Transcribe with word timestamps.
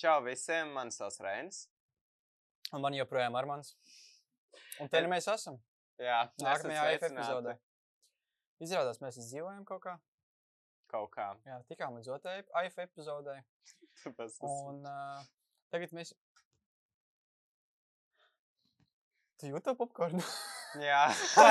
Čau 0.00 0.22
visiem, 0.24 0.70
man 0.72 0.88
sauc 0.88 1.18
Reinis. 1.20 1.66
Un 2.72 2.80
man 2.80 2.94
joprojām 2.96 3.34
ir 3.36 3.48
mans. 3.50 3.74
Un 4.80 4.88
te 4.88 5.02
nu 5.04 5.10
mēs 5.12 5.26
esam. 5.28 5.58
Jā, 6.00 6.22
Nākamajā 6.40 6.84
epizodē. 6.94 7.52
Izrādās, 8.64 9.02
mēs 9.02 9.18
dzīvojam 9.20 9.66
kaut 9.68 9.82
kā. 9.84 9.98
Kaut 10.88 11.10
kā. 11.12 11.26
Jā, 11.44 11.58
tikām 11.68 11.98
līdz 11.98 12.14
otrajai 12.16 12.46
AF 12.62 12.80
epizodē. 12.86 13.36
Un 14.48 14.80
uh, 14.88 15.20
tagad 15.74 15.92
mēs. 15.98 16.14
Tu 19.36 19.52
jūti 19.52 19.76
popkornu? 19.76 20.24
Jā, 20.88 21.02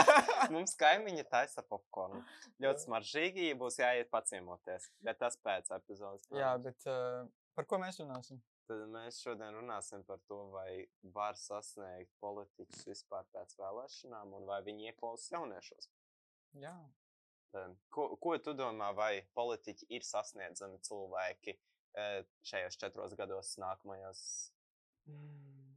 mums 0.55 0.73
kaimiņi 0.79 1.27
taisa 1.29 1.61
popkornu. 1.69 2.23
Ļoti 2.65 2.87
smaržīgi, 2.87 3.51
būs 3.61 3.77
jāiet 3.83 4.09
paciemoties. 4.09 4.89
Bet 5.05 5.21
tas 5.21 5.37
pēc 5.45 5.69
epizodes. 5.77 6.25
Jā, 6.33 6.55
bet 6.63 6.89
uh, 6.89 7.27
par 7.59 7.67
ko 7.67 7.81
mēs 7.81 7.99
runāsim? 7.99 8.39
Tad 8.69 8.85
mēs 8.93 9.19
šodien 9.19 9.57
runāsim 9.57 10.05
par 10.07 10.21
to, 10.29 10.37
vai 10.53 10.85
var 11.15 11.35
sasniegt 11.35 12.13
politiķus 12.23 12.85
vispār 12.87 13.27
pēc 13.33 13.57
vēlēšanām, 13.59 14.31
un 14.37 14.47
vai 14.47 14.61
viņi 14.63 14.91
ieklausās 14.93 15.33
jauniešos. 15.35 15.89
Jā. 16.63 16.77
Tad 17.51 17.75
Ko, 17.91 18.13
ko 18.21 18.37
tu 18.39 18.53
domā, 18.53 18.91
vai 18.95 19.25
politiķi 19.35 19.89
ir 19.97 20.05
sasniedzami 20.05 20.77
cilvēki 20.85 21.55
eh, 21.57 22.19
šajos 22.45 22.77
četros 22.79 23.15
gados, 23.17 23.55
nākamajos? 23.59 24.21
Mm. 25.09 25.73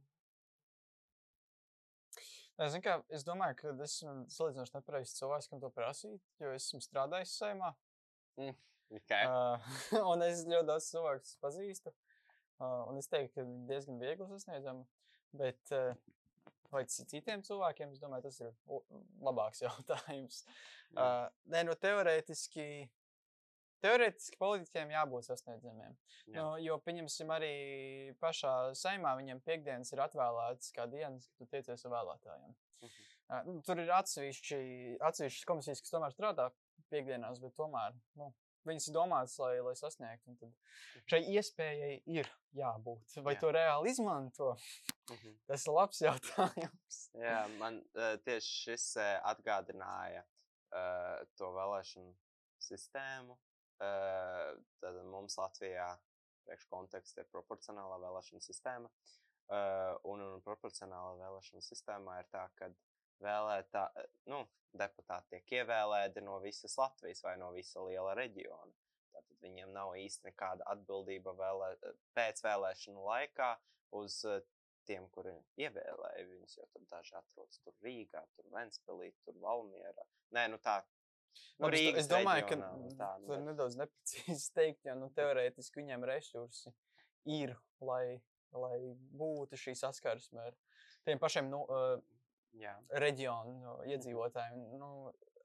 Es, 2.61 2.77
kā, 2.85 2.99
es 3.09 3.25
domāju, 3.25 3.57
ka 3.57 3.71
es 3.73 3.97
esmu 3.97 4.27
salīdzinoši 4.29 4.75
nepareizs 4.77 5.17
cilvēks, 5.17 5.49
kam 5.49 5.61
to 5.63 5.73
prasīt, 5.73 6.21
jo 6.39 6.53
es 6.53 6.69
esmu 6.69 6.83
strādājis 6.85 7.33
saimā. 7.41 7.73
Okay. 8.93 9.25
Uh, 9.25 9.57
un 10.11 10.21
es 10.25 10.43
ļoti 10.45 10.67
daudz 10.69 10.89
cilvēku 10.93 11.37
pazīstu. 11.41 11.93
Uh, 12.61 12.83
un 12.91 12.99
es 13.01 13.09
teiktu, 13.09 13.39
ka 13.39 13.45
diezgan 13.69 14.01
viegli 14.01 14.27
sasniedzami. 14.29 14.85
Bet 15.33 15.73
uh, 15.73 15.95
vai 16.73 16.83
citiem 16.89 17.43
cilvēkiem, 17.45 17.93
es 17.93 18.01
domāju, 18.01 18.27
tas 18.27 18.41
ir 18.43 18.51
labāks 19.23 19.63
jautājums. 19.65 20.43
Uh, 20.93 21.25
nē, 21.49 21.63
no 21.69 21.77
teorētiski. 21.79 22.67
Teorētiski 23.83 24.37
politiķiem 24.39 24.93
jābūt 24.93 25.25
sasniedzamiem. 25.27 25.95
Jā. 26.31 26.35
Nu, 26.37 26.43
jo, 26.63 26.77
pieņemsim, 26.85 27.33
arī 27.35 27.55
pašā 28.21 28.53
saimā 28.79 29.11
viņam 29.19 29.41
piekdienas 29.43 29.91
ir 29.91 29.99
atvēlētas 30.05 30.71
kā 30.75 30.85
dienas, 30.87 31.27
kad 31.27 31.41
tu 31.41 31.49
tiecies 31.51 31.83
ar 31.83 31.91
vēlētājiem. 31.97 32.53
Uh, 32.83 33.41
nu, 33.49 33.57
tur 33.65 33.81
ir 33.83 33.91
atsevišķi, 33.97 34.61
atsevišķas 35.03 35.49
komisijas, 35.49 35.83
kas 35.83 35.91
tomēr 35.91 36.15
strādā 36.15 36.47
piekdienās, 36.93 37.41
bet 37.43 37.57
tomēr 37.59 37.97
nu, 38.21 38.29
viņas 38.67 38.89
ir 38.89 38.95
domātas, 38.95 39.35
lai, 39.41 39.53
lai 39.65 39.73
sasniegtu. 39.77 40.35
tad 40.39 41.07
Šai 41.11 41.21
iespējai 41.35 41.95
ir 42.13 42.29
jābūt. 42.57 43.17
Vai 43.25 43.35
Jā. 43.35 43.41
to 43.41 43.51
reāli 43.55 43.93
izmanto? 43.93 44.51
Mhm. 45.11 45.35
Tas 45.49 45.65
ir 45.67 45.75
labs 45.75 46.03
jautājums. 46.03 46.99
Jā, 47.19 47.41
man 47.59 47.81
uh, 47.97 48.13
tieši 48.25 48.53
šis 48.67 48.87
uh, 49.01 49.09
atgādināja 49.33 50.23
uh, 50.23 51.23
to 51.39 51.51
vēlēšanu 51.55 52.13
sistēmu. 52.63 53.37
Uh, 53.83 54.53
tad 54.79 54.99
mums 55.09 55.35
Latvijā 55.41 55.89
priekš 56.45 56.67
konteksta 56.71 57.23
ir 57.23 57.31
proporcionālā 57.33 57.99
vēlēšana 58.03 58.43
sistēma. 58.43 58.91
Uh, 59.51 59.97
un, 60.07 60.21
un 60.23 60.43
proporcionālā 60.45 61.17
vēlēšana 61.19 61.63
sistēmā 61.65 62.21
ir 62.21 62.29
tā, 62.31 62.45
ka 62.59 62.69
vēlētā, 63.23 63.87
nu, 64.31 64.43
deputāti 64.77 65.35
tiek 65.35 65.53
ievēlēti 65.59 66.23
no 66.25 66.39
visas 66.43 66.75
Latvijas 66.79 67.21
vai 67.25 67.35
no 67.41 67.51
visa 67.53 67.83
liela 67.85 68.15
reģiona. 68.17 68.73
Tātad 69.13 69.45
viņiem 69.45 69.73
nav 69.75 69.93
īsti 69.99 70.31
nekāda 70.31 70.65
atbildība 70.73 71.35
vēlē, 71.37 71.69
pēc 72.17 72.41
vēlēšanu 72.45 73.05
laikā 73.05 73.51
uz 73.99 74.17
eh, 74.29 74.41
tiem, 74.87 75.05
kuri 75.13 75.35
ievēlēja 75.61 76.25
viņus, 76.31 76.57
jo 76.57 76.65
tur 76.73 76.87
daži 76.91 77.15
atrodas 77.19 77.61
tur 77.63 77.75
Rīgā, 77.85 78.23
tur 78.35 78.49
Ventspēlī, 78.55 79.13
tur 79.25 79.37
Valmierā. 79.43 80.07
Nē, 80.35 80.47
nu 80.51 80.59
tā. 80.63 80.81
Nu, 81.57 81.67
Labi, 81.67 81.77
Rīgas 81.77 82.03
es 82.03 82.09
domāju, 82.09 82.45
ka 82.49 82.57
reģionā 82.57 82.71
un 82.77 82.97
tā, 82.97 83.09
nu, 83.23 83.31
ir 83.33 83.45
nedaudz 83.47 83.77
neprecīzi 83.79 84.51
teikt, 84.53 84.83
jo 84.85 84.97
nu, 84.99 85.09
teorētiski 85.17 85.81
viņiem 85.81 86.05
resursi 86.09 86.73
ir, 87.29 87.55
lai, 87.81 88.19
lai 88.53 88.77
būtu 89.17 89.57
šī 89.57 89.73
saskarsme 89.79 90.43
ar 90.49 90.57
tiem 91.07 91.21
pašiem 91.21 91.49
nu, 91.49 91.63
uh, 91.65 91.97
Jā, 92.61 92.73
reģionu 93.01 93.53
nu, 93.59 93.75
iedzīvotājiem. 93.89 94.65
Nu, 94.79 94.89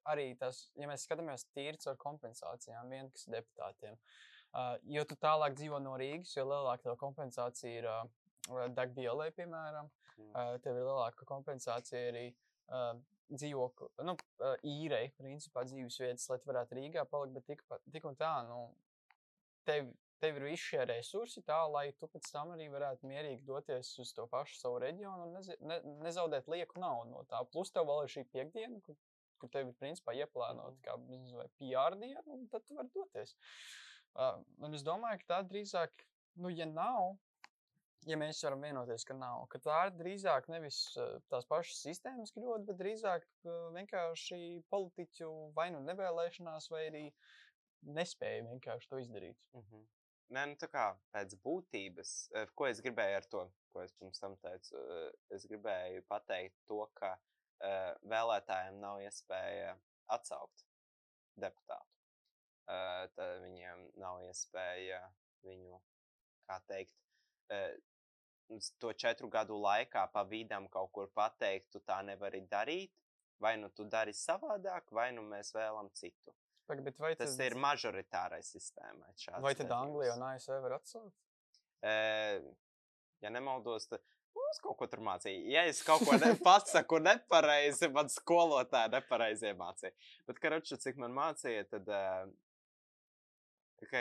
arī 0.09 0.33
tas, 0.41 0.67
ja 0.79 0.89
mēs 0.91 1.07
skatāmies 1.07 1.47
tīri 1.57 1.79
ar 1.89 1.99
kompensācijām, 2.01 2.91
vienkārši 2.93 3.35
deputātiem. 3.37 4.01
Uh, 4.49 4.75
jo 4.89 5.05
tu 5.05 5.17
tālāk 5.21 5.57
dzīvo 5.59 5.81
no 5.85 5.97
Rīgas, 6.01 6.33
jo 6.37 6.47
lielāka 6.49 6.89
tā 6.89 6.97
kompensācija 7.01 7.83
ir 7.83 7.89
uh, 7.89 8.67
degvielai, 8.77 9.29
piemēram. 9.37 9.91
Mm. 10.19 10.31
Uh, 10.33 10.55
tev 10.65 10.79
ir 10.79 10.87
lielāka 10.87 11.29
kompensācija 11.29 12.09
arī 12.13 12.27
uh, 12.33 12.95
dzīvokļu, 13.29 13.91
nu, 14.09 14.17
uh, 14.41 14.55
īrei, 14.65 15.11
principā 15.21 15.65
dzīves 15.69 16.01
vietas, 16.01 16.29
lai 16.33 16.39
tu 16.41 16.49
varētu 16.49 16.79
Rīgā 16.79 17.05
palikt, 17.11 17.37
bet 17.37 17.49
tik, 17.51 17.65
tik 17.93 18.09
un 18.09 18.17
tā, 18.19 18.33
nu, 18.49 18.63
tev, 19.69 19.93
tev 20.23 20.39
ir 20.39 20.47
visi 20.51 20.65
šie 20.73 20.85
resursi 20.89 21.43
tā, 21.47 21.59
lai 21.71 21.87
tu 22.01 22.09
pēc 22.11 22.31
tam 22.35 22.53
arī 22.55 22.69
varētu 22.73 23.09
mierīgi 23.11 23.47
doties 23.49 23.93
uz 24.03 24.13
to 24.17 24.27
pašu 24.31 24.59
savu 24.59 24.81
reģionu 24.85 25.29
un 25.29 25.37
nezi, 25.39 25.57
ne, 25.61 25.79
nezaudēt 26.05 26.51
lieku 26.51 26.81
naudu 26.83 27.13
no 27.13 27.25
tā. 27.31 27.43
Plus 27.53 27.73
tev 27.75 27.89
vēl 27.91 28.05
ir 28.05 28.15
šī 28.17 28.25
piekdiena, 28.33 28.81
kur, 28.87 28.99
kur 29.39 29.53
tev 29.55 29.71
ir 29.71 29.79
principā 29.81 30.17
ieplānota 30.19 30.79
kā 30.85 30.99
nezinu, 31.07 31.39
vai 31.43 31.49
PR 31.61 31.99
diena, 32.01 32.27
un 32.35 32.47
tad 32.53 32.67
tu 32.67 32.79
vari 32.79 32.93
doties. 32.95 33.35
Uh, 34.19 34.41
un 34.67 34.75
es 34.75 34.85
domāju, 34.87 35.23
ka 35.23 35.35
tā 35.35 35.41
drīzāk, 35.47 36.07
nu, 36.43 36.51
ja 36.51 36.67
nav, 36.67 37.17
ja 38.09 38.17
mēs 38.19 38.41
varam 38.45 38.65
vienoties, 38.65 39.05
ka 39.07 39.17
nav, 39.17 39.45
ka 39.53 39.61
tā 39.63 39.79
ir 39.89 39.97
drīzāk 39.99 40.49
nevis 40.53 40.81
tās 41.31 41.47
pašas 41.51 41.83
sistēmas 41.87 42.33
kļūda, 42.35 42.65
bet 42.71 42.81
drīzāk 42.81 43.27
vienkārši 43.77 44.41
politiķu 44.73 45.31
vai 45.57 45.69
nu 45.75 45.83
nevēlēšanās, 45.87 46.71
vai 46.73 46.87
arī 46.89 47.05
nespēja 47.99 48.47
vienkārši 48.49 48.91
to 48.91 49.01
izdarīt. 49.03 49.39
Mhm. 49.55 49.87
Nē, 50.29 50.43
nu 50.51 50.59
tā 50.61 50.69
kā 50.69 50.85
pēc 51.15 51.35
būtības, 51.41 52.11
eh, 52.37 52.51
ko 52.55 52.67
es 52.69 52.83
gribēju 52.85 53.17
ar 53.17 53.27
to, 53.33 53.45
ko 53.73 53.81
es 53.85 53.95
pirms 53.97 54.21
tam 54.21 54.35
teicu, 54.43 54.77
eh, 54.77 55.13
es 55.37 55.47
gribēju 55.49 56.03
pateikt 56.09 56.59
to, 56.69 56.83
ka 57.01 57.15
uh, 57.17 57.95
vēlētājiem 58.13 58.77
nav 58.79 59.01
iespēja 59.03 59.73
atsaukt 60.15 60.67
deputātu. 61.41 61.95
Tad 62.69 63.17
viņiem 63.43 63.87
nav 63.97 64.21
iespēja 64.27 65.01
viņu, 65.43 65.79
kā 66.47 66.59
teikt, 66.69 66.93
to 68.79 68.93
četru 68.93 69.31
gadu 69.33 69.57
laikā 69.57 70.05
pa 70.13 70.23
vidam 70.29 70.69
kaut 70.69 70.93
kur 70.93 71.09
pateikt, 71.17 71.71
tu 71.73 71.81
tā 71.81 72.03
nevari 72.05 72.43
darīt, 72.53 72.93
vai 73.41 73.57
nu 73.57 73.71
tu 73.71 73.89
dari 73.89 74.13
savādāk, 74.13 74.93
vai 74.93 75.09
nu 75.17 75.25
mēs 75.25 75.55
vēlam 75.57 75.89
citu. 75.97 76.37
Bet 76.69 76.99
vai 77.01 77.15
Tas 77.17 77.37
tad, 77.37 77.47
ir 77.47 77.55
mažoritārais 77.57 78.51
sistēmai. 78.55 79.15
vai 79.41 79.55
tad 79.55 79.71
Anglija 79.73 80.15
un 80.19 80.23
ASV 80.23 80.61
var 80.63 80.73
atsaukt? 80.79 81.15
E, 81.83 81.93
ja 83.25 83.31
nemaldos, 83.31 83.87
tad 83.89 84.03
mums 84.37 84.61
kaut 84.63 84.77
ko 84.79 84.87
tur 84.87 85.01
mācīja. 85.01 85.45
Ja 85.51 85.63
es 85.71 85.83
kaut 85.83 86.05
ko 86.05 86.13
ne, 86.21 86.35
pasaku 86.45 86.99
nepareizi, 87.01 87.89
man 87.93 88.09
skolotāja 88.13 88.91
nepareizi 88.93 89.49
iemācīja. 89.53 89.95
Bet, 90.27 90.39
karoči, 90.45 90.77
cik 90.79 90.97
man 91.01 91.13
mācīja, 91.17 91.65
tad. 91.71 91.89
Uh, 91.89 92.29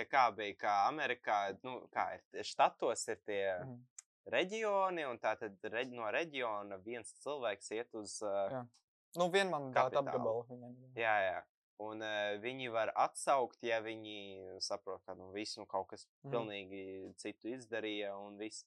Kā, 0.09 0.23
bija, 0.33 0.55
kā 0.57 0.71
Amerikā, 0.87 1.35
nu, 1.61 1.83
kā 1.93 2.07
ir 2.33 2.43
štatos, 2.49 3.03
ir 3.13 3.19
tie 3.27 3.43
Mhm. 3.61 3.75
reģioni, 4.33 5.03
un 5.05 5.19
tā 5.21 5.35
tad 5.37 5.53
reģ, 5.61 5.91
no 5.93 6.07
reģiona 6.11 6.79
viens 6.83 7.11
cilvēks 7.21 7.69
iet 7.77 7.93
uz 7.93 8.15
uh, 8.25 8.49
Jā. 8.49 8.63
Nu, 9.21 9.29
vienmandāta 9.29 9.91
Kapitālu. 10.01 10.09
apgabala 10.09 10.43
viņam. 10.49 10.73
Jā, 10.97 11.13
jā. 11.27 11.43
Un 11.83 12.01
uh, 12.01 12.37
viņi 12.41 12.71
var 12.73 12.89
atsaukt, 12.97 13.59
ja 13.61 13.77
viņi 13.85 14.57
saprot, 14.65 15.03
ka 15.05 15.13
nu, 15.13 15.29
viss 15.35 15.57
nu, 15.59 15.65
kaut 15.69 15.91
kas 15.91 16.07
Mhm. 16.23 16.31
pilnīgi 16.33 16.83
citu 17.21 17.51
izdarīja, 17.53 18.15
un 18.17 18.37
viss. 18.37 18.65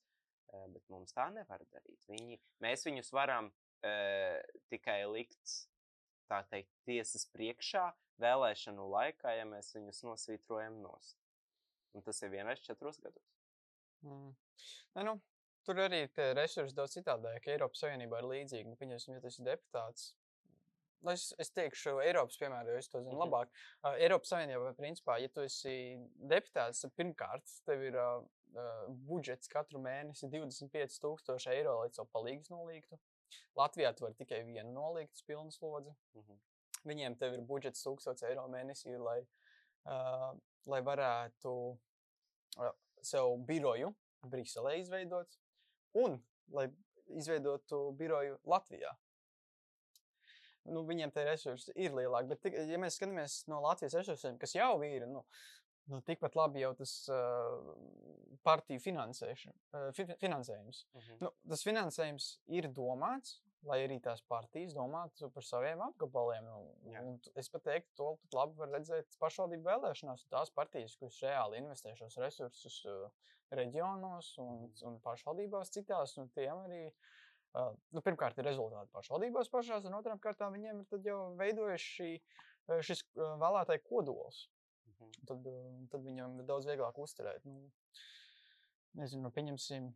Uh, 0.51 0.67
bet 0.75 0.83
mums 0.91 1.13
tā 1.15 1.29
nevar 1.31 1.63
darīt. 1.71 2.07
Viņi, 2.11 2.39
mēs 2.63 2.83
viņus 2.87 3.13
varam 3.15 3.53
uh, 3.85 4.39
tikai 4.71 5.05
likt, 5.07 5.53
tā 6.31 6.41
teikt, 6.51 6.71
tiesas 6.87 7.27
priekšā 7.31 7.85
vēlēšanu 8.19 8.87
laikā, 8.91 9.37
ja 9.39 9.45
mēs 9.47 9.73
viņus 9.77 10.03
nosvītrojam 10.07 10.81
nost. 10.83 11.17
Un 11.95 12.03
tas 12.03 12.19
ir 12.23 12.31
vienreiz 12.31 12.61
četros 12.63 12.99
gados. 13.03 13.31
Mm. 14.03 14.35
Nē, 14.97 15.05
nu, 15.07 15.15
tur 15.67 15.79
arī 15.87 16.05
resursi 16.35 16.75
daudz 16.75 16.95
citādāk. 16.99 17.47
Eiropas 17.47 17.83
Savienībā 17.83 18.19
ir 18.23 18.29
līdzīgi. 18.31 18.69
Nu, 18.71 18.77
Pieņemsim, 18.81 19.15
ja 19.15 19.21
tas 19.25 19.39
ir 19.39 19.47
deputāts. 19.47 20.13
Nu, 21.03 21.13
es, 21.13 21.31
es 21.41 21.49
teikšu, 21.57 21.95
Eiropas 22.05 22.37
piemēru, 22.41 22.75
jo 22.75 22.81
es 22.83 22.89
to 22.93 23.01
zinu 23.01 23.15
Mhm. 23.17 23.23
labāk. 23.23 23.49
Uh, 23.83 23.95
Eiropas 23.97 24.29
Savienībā, 24.35 24.75
principā, 24.77 25.17
ja 25.21 25.29
tu 25.33 25.41
esi 25.41 25.97
deputāts, 26.29 26.83
tad 26.83 26.93
pirmkārt, 26.99 27.55
tev 27.65 27.83
ir 27.87 27.97
uh, 27.97 28.21
uh, 28.55 28.85
budžets 29.09 29.49
katru 29.49 29.81
mēnesi 29.81 30.29
25,000 30.29 31.47
eiro, 31.55 31.79
lai 31.81 31.89
savu 31.91 32.09
palīgus 32.13 32.51
nolīgtu. 32.53 32.99
Latvijā 33.57 33.95
tu 33.97 34.05
vari 34.05 34.15
tikai 34.19 34.43
vienu 34.45 34.73
nolīgt 34.77 35.15
uz 35.17 35.23
pilnu 35.23 35.51
slodzi. 35.55 35.95
Mhm. 36.15 36.39
Viņiem 36.85 37.19
tev 37.21 37.35
ir 37.35 37.41
budžets 37.49 37.83
1000 37.85 38.23
eiro 38.29 38.47
mēnesī, 38.49 38.99
lai, 39.01 39.21
uh, 39.87 40.35
lai 40.67 40.81
varētu 40.83 41.79
uh, 42.59 42.73
sev 43.01 43.39
biroju 43.49 43.95
Briselē 44.29 44.77
izveidots, 44.81 45.39
un 45.95 46.21
lai 46.53 46.69
izveidotu 47.17 47.93
biroju 47.97 48.39
Latvijā. 48.45 48.93
Nu, 50.71 50.85
viņiem 50.89 51.13
tie 51.15 51.25
resursi 51.27 51.75
ir 51.75 51.95
lielāki, 51.97 52.35
bet, 52.35 52.61
ja 52.71 52.79
mēs 52.81 52.99
skatāmies 52.99 53.41
no 53.51 53.61
Latvijas 53.65 53.99
resursiem, 53.99 54.39
kas 54.41 54.55
jau 54.55 54.73
ir, 54.87 55.07
nu, 55.11 55.25
nu, 55.91 56.01
tikpat 56.07 56.37
labi 56.39 56.63
jau 56.63 56.73
tas 56.79 56.95
uh, 57.13 57.71
partiju 58.47 58.83
finansēšana, 58.83 59.57
uh, 59.75 59.87
fi 59.97 60.07
finansējums. 60.23 60.85
Mhm. 60.87 60.99
Uh 60.99 61.07
-huh. 61.09 61.23
nu, 61.27 61.33
tas 61.53 61.65
finansējums 61.67 62.33
ir 62.59 62.71
domāts, 62.77 63.41
lai 63.69 63.83
arī 63.85 63.99
tās 64.01 64.23
partijas 64.25 64.75
domātu 64.77 65.29
par 65.35 65.45
saviem 65.45 65.83
apgabaliem. 65.85 66.47
Nu, 66.95 67.19
es 67.37 67.51
pat 67.53 67.67
teiktu, 67.67 67.93
to 67.97 68.13
pat 68.23 68.37
labi 68.39 68.57
var 68.63 68.71
redzēt 68.77 69.19
pašvaldību 69.21 69.69
vēlēšanās. 69.69 70.29
Tās 70.33 70.53
partijas, 70.57 70.97
kuras 70.97 71.21
reāli 71.27 71.61
investē 71.61 71.95
šos 71.99 72.17
resursus 72.23 72.85
uh, 72.89 73.11
reģionos 73.51 74.35
un, 74.39 74.71
un 74.87 75.01
pašvaldībās 75.05 75.73
citās, 75.75 76.17
un 76.23 76.31
tiem 76.37 76.65
arī. 76.67 76.85
Nu, 77.51 78.03
pirmkārt, 78.07 78.39
ir 78.39 78.47
rezultāti 78.47 78.93
pašvaldībās 78.95 79.51
pašās, 79.51 79.87
un 79.89 79.97
otrām 79.99 80.21
kārtām 80.23 80.55
viņiem 80.55 80.83
ir 80.83 80.91
tad 80.91 81.07
jau 81.07 81.19
veidojies 81.39 81.87
šī, 81.97 82.11
šis 82.87 83.03
vēlētāju 83.17 83.83
kodols. 83.89 84.45
Mhm. 84.93 85.17
Tad, 85.27 85.49
tad 85.91 86.05
viņam 86.07 86.39
ir 86.39 86.47
daudz 86.47 86.69
vieglāk 86.71 87.01
uzturēt. 87.03 87.43
Nu, 87.49 87.73
nezinu, 89.01 89.27
nu, 89.27 89.33
pieņemsim. 89.35 89.91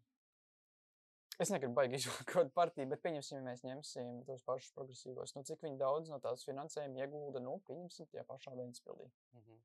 Es 1.42 1.50
negribu 1.50 1.76
baigi 1.78 1.96
izvēlēt 2.00 2.26
kādu 2.30 2.50
partiju, 2.54 2.88
bet 2.90 3.02
pieņemsim, 3.04 3.38
ja 3.38 3.44
mēs 3.46 3.62
ņemsim 3.66 4.24
tos 4.26 4.42
pašus 4.46 4.74
progresīvos. 4.74 5.36
Nu, 5.36 5.44
cik 5.46 5.62
daudz 5.78 6.10
no 6.10 6.18
tās 6.22 6.42
finansējuma 6.48 7.04
iegulda, 7.04 7.42
nu, 7.42 7.60
pieņemsim 7.68 8.10
tie 8.10 8.26
pašā 8.26 8.54
Vēnspilī. 8.58 9.06
Mhm. 9.38 9.60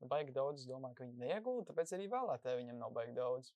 Nu, 0.00 0.08
baigi 0.10 0.32
daudz, 0.34 0.64
domāju, 0.66 0.96
ka 0.98 1.04
viņi 1.06 1.20
neiegulda, 1.20 1.68
tāpēc 1.68 1.92
arī 1.94 2.08
vēlētāji 2.10 2.62
viņam 2.62 2.80
nav 2.80 2.96
baigi 2.96 3.12
daudz. 3.20 3.52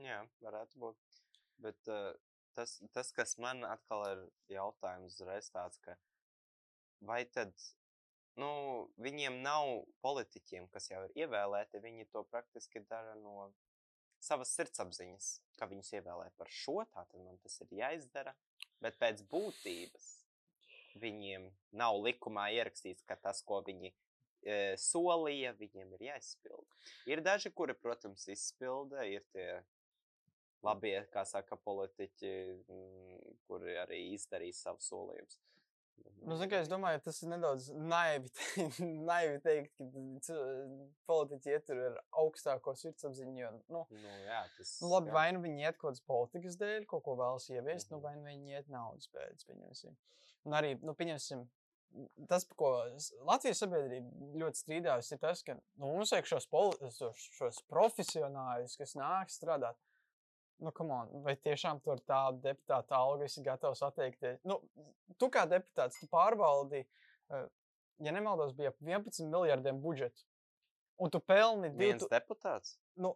Jā, 0.00 0.22
varētu 0.42 0.80
būt. 0.82 1.20
Bet 1.62 1.90
uh, 1.90 2.16
tas, 2.58 2.76
tas, 2.94 3.14
kas 3.14 3.36
man 3.42 3.64
atkal 3.68 4.04
ir 4.10 4.22
jautājums, 4.58 5.16
uzreiz 5.18 5.50
tāds, 5.54 5.78
ka 5.84 5.94
vai 7.06 7.22
tad 7.30 7.54
nu, 8.38 8.50
viņiem 9.02 9.40
nav 9.42 9.68
politiķiem, 10.04 10.68
kas 10.74 10.90
jau 10.92 11.04
ir 11.06 11.24
ievēlēti, 11.24 11.82
viņi 11.82 12.08
to 12.12 12.24
praktiski 12.32 12.82
dara 12.90 13.16
no 13.18 13.50
savas 14.22 14.52
sirdsapziņas, 14.58 15.30
ka 15.58 15.68
viņus 15.70 15.92
ievēlē 15.98 16.30
par 16.38 16.50
šo, 16.50 16.80
tātad 16.94 17.22
man 17.22 17.38
tas 17.42 17.58
ir 17.62 17.74
jāizdara. 17.80 18.34
Bet 18.82 18.98
pēc 18.98 19.24
būtības 19.30 20.06
viņiem 21.02 21.48
nav 21.78 21.98
likumā 22.02 22.48
ierakstīts, 22.58 23.06
ka 23.06 23.16
tas, 23.18 23.42
ko 23.46 23.60
viņi 23.66 23.90
e, 23.90 24.76
solīja, 24.78 25.54
viņiem 25.58 25.96
ir 25.96 26.06
jāizpilda. 26.10 26.78
Ir 27.10 27.22
daži, 27.26 27.52
kuri, 27.54 27.74
protams, 27.78 28.26
izpilda, 28.30 29.06
ir 29.06 29.26
tie 29.34 29.48
labie, 30.62 30.96
kā 31.12 31.24
saka, 31.28 31.56
politiķi, 31.56 32.32
mm, 32.68 33.36
kuri 33.48 33.76
arī 33.78 34.00
izdarīja 34.14 34.54
savus 34.54 34.88
solījumus. 34.92 35.38
Nu, 36.22 36.36
zin, 36.38 36.48
kā, 36.50 36.60
es 36.62 36.68
domāju, 36.70 37.00
tas 37.02 37.18
ir 37.22 37.28
nedaudz 37.30 37.68
naivi, 37.74 38.30
te- 38.30 38.64
naivi 39.10 39.38
teikt, 39.44 39.74
ka 39.78 40.36
politiķi 41.10 41.52
ietur 41.54 41.80
ar 41.88 41.98
augstāko 42.22 42.74
sirdsapziņu. 42.78 43.36
Jo, 43.38 43.50
nu, 43.68 43.84
Nu, 43.90 44.14
jā, 44.26 44.40
tas 44.56 44.72
Nu, 44.82 44.88
labi, 44.94 45.10
jā. 45.10 45.14
vai 45.18 45.26
nu 45.36 45.42
viņi 45.44 45.62
iet 45.66 45.76
kaut 45.78 45.90
kādas 45.92 46.02
politikas 46.06 46.56
dēļ, 46.60 46.86
kaut 46.90 47.04
ko 47.06 47.14
vēlas 47.18 47.48
ieviest, 47.50 47.90
mm 47.90 47.96
-hmm. 47.96 47.96
nu, 47.96 47.98
Mhm. 47.98 48.04
vai 48.06 48.16
nu 48.16 48.24
viņi 48.30 48.56
iet 48.58 48.68
naudas 48.68 49.08
pēc, 49.14 49.46
pieņemsim. 49.50 49.96
Un 50.44 50.52
arī, 50.52 50.74
nu, 50.82 50.94
pieņemsim, 50.94 51.48
tas, 52.28 52.44
par 52.44 52.56
ko 52.56 52.70
Latvijas 53.26 53.58
sabiedrība 53.58 54.10
ļoti 54.42 54.62
strīdās, 54.64 55.12
ir 55.12 55.18
tas, 55.18 55.42
ka 55.42 55.54
nu, 55.54 55.86
mums 55.86 56.12
vajag 56.12 56.26
šos, 56.26 56.48
šos 57.38 57.62
profesionāļus, 57.68 58.76
kas 58.78 58.94
nāk 58.98 59.30
strādāt. 59.34 59.76
Nu, 60.58 60.72
come 60.74 60.94
on, 60.94 61.10
vai 61.22 61.36
tiešām 61.38 61.78
tur 61.84 62.00
tāda 62.02 62.40
deputāta 62.50 62.98
alga 62.98 63.28
esi 63.28 63.44
gatavs 63.46 63.82
atteikties? 63.86 64.40
Nu, 64.48 64.58
tu 65.18 65.28
kā 65.30 65.44
deputāts, 65.46 66.00
tu 66.00 66.08
pārvaldi, 66.10 66.82
eh, 67.30 67.44
ja 68.02 68.14
nemaldos, 68.14 68.56
bija 68.58 68.72
ap 68.72 68.80
11 68.82 69.30
miljardiem 69.30 69.78
budžetu. 69.80 70.26
Un 70.98 71.10
tu 71.14 71.20
pelni 71.20 71.70
viens 71.70 72.02
2000 72.02 72.10
deputāts. 72.10 72.74
nu, 72.96 73.14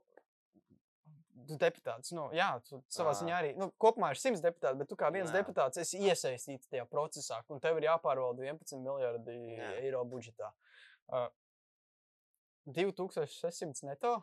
tu 1.49 1.57
deputāts. 1.59 2.13
Nu, 2.15 2.29
jā, 2.37 2.49
tu 2.69 2.79
savā 2.93 3.13
Ā. 3.15 3.19
ziņā 3.19 3.39
arī. 3.41 3.53
Nu, 3.59 3.71
kopumā 3.83 4.13
ir 4.15 4.21
100 4.21 4.43
deputāti, 4.45 4.79
bet 4.79 4.89
tu 4.89 4.97
kā 4.97 5.11
viens 5.13 5.31
Jā. 5.31 5.41
deputāts 5.41 5.81
esi 5.83 5.99
iesaistīts 5.99 6.71
tajā 6.71 6.87
procesā, 6.91 7.41
un 7.51 7.61
tev 7.61 7.81
ir 7.81 7.89
jāpārvalda 7.89 8.47
11 8.47 8.79
miljardi 8.85 9.35
Jā. 9.57 9.73
eiro 9.83 10.05
budžetā. 10.09 10.53
Uh, 11.13 11.29
2600 12.67 13.83
neto. 13.89 14.23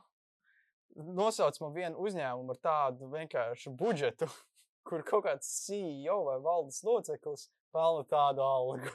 Nosauc 0.95 1.59
man 1.61 1.73
vienu 1.75 2.01
uzņēmumu 2.05 2.55
ar 2.55 2.61
tādu 2.63 3.09
vienkāršu 3.13 3.73
budžetu, 3.77 4.29
kur 4.87 5.05
kaut 5.07 5.27
kāds 5.27 5.49
CEO 5.65 6.21
vai 6.27 6.37
valdes 6.43 6.81
loceklis 6.85 7.49
pelna 7.75 8.05
tādu 8.09 8.43
algu. 8.43 8.91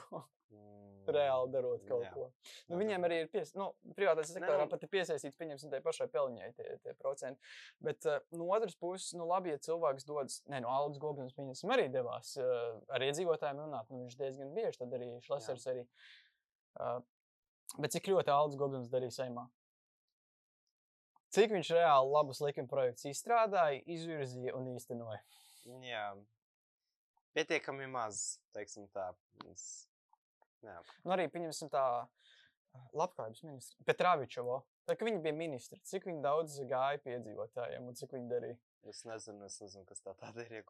Mm, 0.51 1.05
Reāli 1.15 1.51
darot 1.53 1.85
kaut 1.87 2.03
jā. 2.03 2.11
ko. 2.13 2.27
Nu, 2.69 2.79
viņiem 2.81 3.07
arī 3.07 3.21
ir 3.23 3.31
pies... 3.31 3.53
nu, 3.57 3.69
privātais 3.97 4.33
sektorā 4.33 4.67
pat 4.69 4.83
ir 4.85 4.91
piesaistīts, 4.91 5.37
pieņemsim, 5.39 5.71
tai 5.71 5.81
pašai 5.85 6.07
peļņai 6.11 6.51
tie, 6.57 6.77
tie 6.83 6.95
procenti. 6.99 7.53
Bet 7.83 8.07
uh, 8.09 8.19
no 8.35 8.49
otras 8.55 8.77
puses, 8.79 9.13
nu, 9.17 9.27
labi, 9.29 9.53
ja 9.53 9.61
cilvēks 9.69 10.07
dodas, 10.09 10.39
ne, 10.51 10.61
no 10.65 10.73
Aldis 10.73 11.01
Gobins, 11.01 11.35
pieņemsim, 11.37 11.73
arī 11.75 11.87
devās 11.93 12.35
uh, 12.41 12.79
ar 12.91 13.05
iedzīvotājiem 13.07 13.61
runāt, 13.65 13.91
nu, 13.93 14.03
viņš 14.05 14.17
diezgan 14.21 14.55
bieži 14.57 14.81
tad 14.81 14.97
arī 14.97 15.11
Šlesers 15.25 15.69
arī. 15.71 15.85
Uh, 16.75 16.97
bet 17.79 17.95
cik 17.95 18.11
ļoti 18.11 18.33
Aldis 18.35 18.59
Gobins 18.59 18.91
darīja 18.91 19.21
saimā? 19.21 19.47
Cik 21.35 21.51
viņš 21.51 21.69
reāli 21.75 22.13
labus 22.13 22.39
likuma 22.39 22.69
projektus 22.71 23.09
izstrādāja, 23.09 23.81
izvirzīja 23.91 24.53
un 24.55 24.69
īstenoja? 24.71 25.19
Jā, 25.83 26.05
pietiekami 27.35 27.89
maz, 27.91 28.37
teiksim 28.55 28.85
tā. 28.95 29.09
Es, 29.51 29.65
jā, 30.63 30.77
Nu, 31.03 31.11
arī, 31.17 31.25
pieņemsim, 31.33 31.71
tā 31.73 31.83
labklājības 32.95 33.43
ministra, 33.43 33.83
Petrāvičovo. 33.89 34.61
Tā 34.87 34.95
kā 34.95 35.07
viņa 35.07 35.21
bija 35.25 35.35
ministra, 35.35 35.79
cik 35.89 36.07
viņa 36.07 36.23
daudz 36.23 36.55
gāja 36.69 37.01
pie 37.03 37.17
iedzīvotājiem 37.17 37.87
un 37.89 37.99
cik 37.99 38.15
viņa 38.15 38.31
darīja. 38.31 38.57
es 38.91 39.01
nezinu, 39.09 39.47
es 39.49 39.59
nezinu, 39.61 39.85
kas 39.89 40.03
tā 40.05 40.13
tāda 40.19 40.45
ir. 40.45 40.65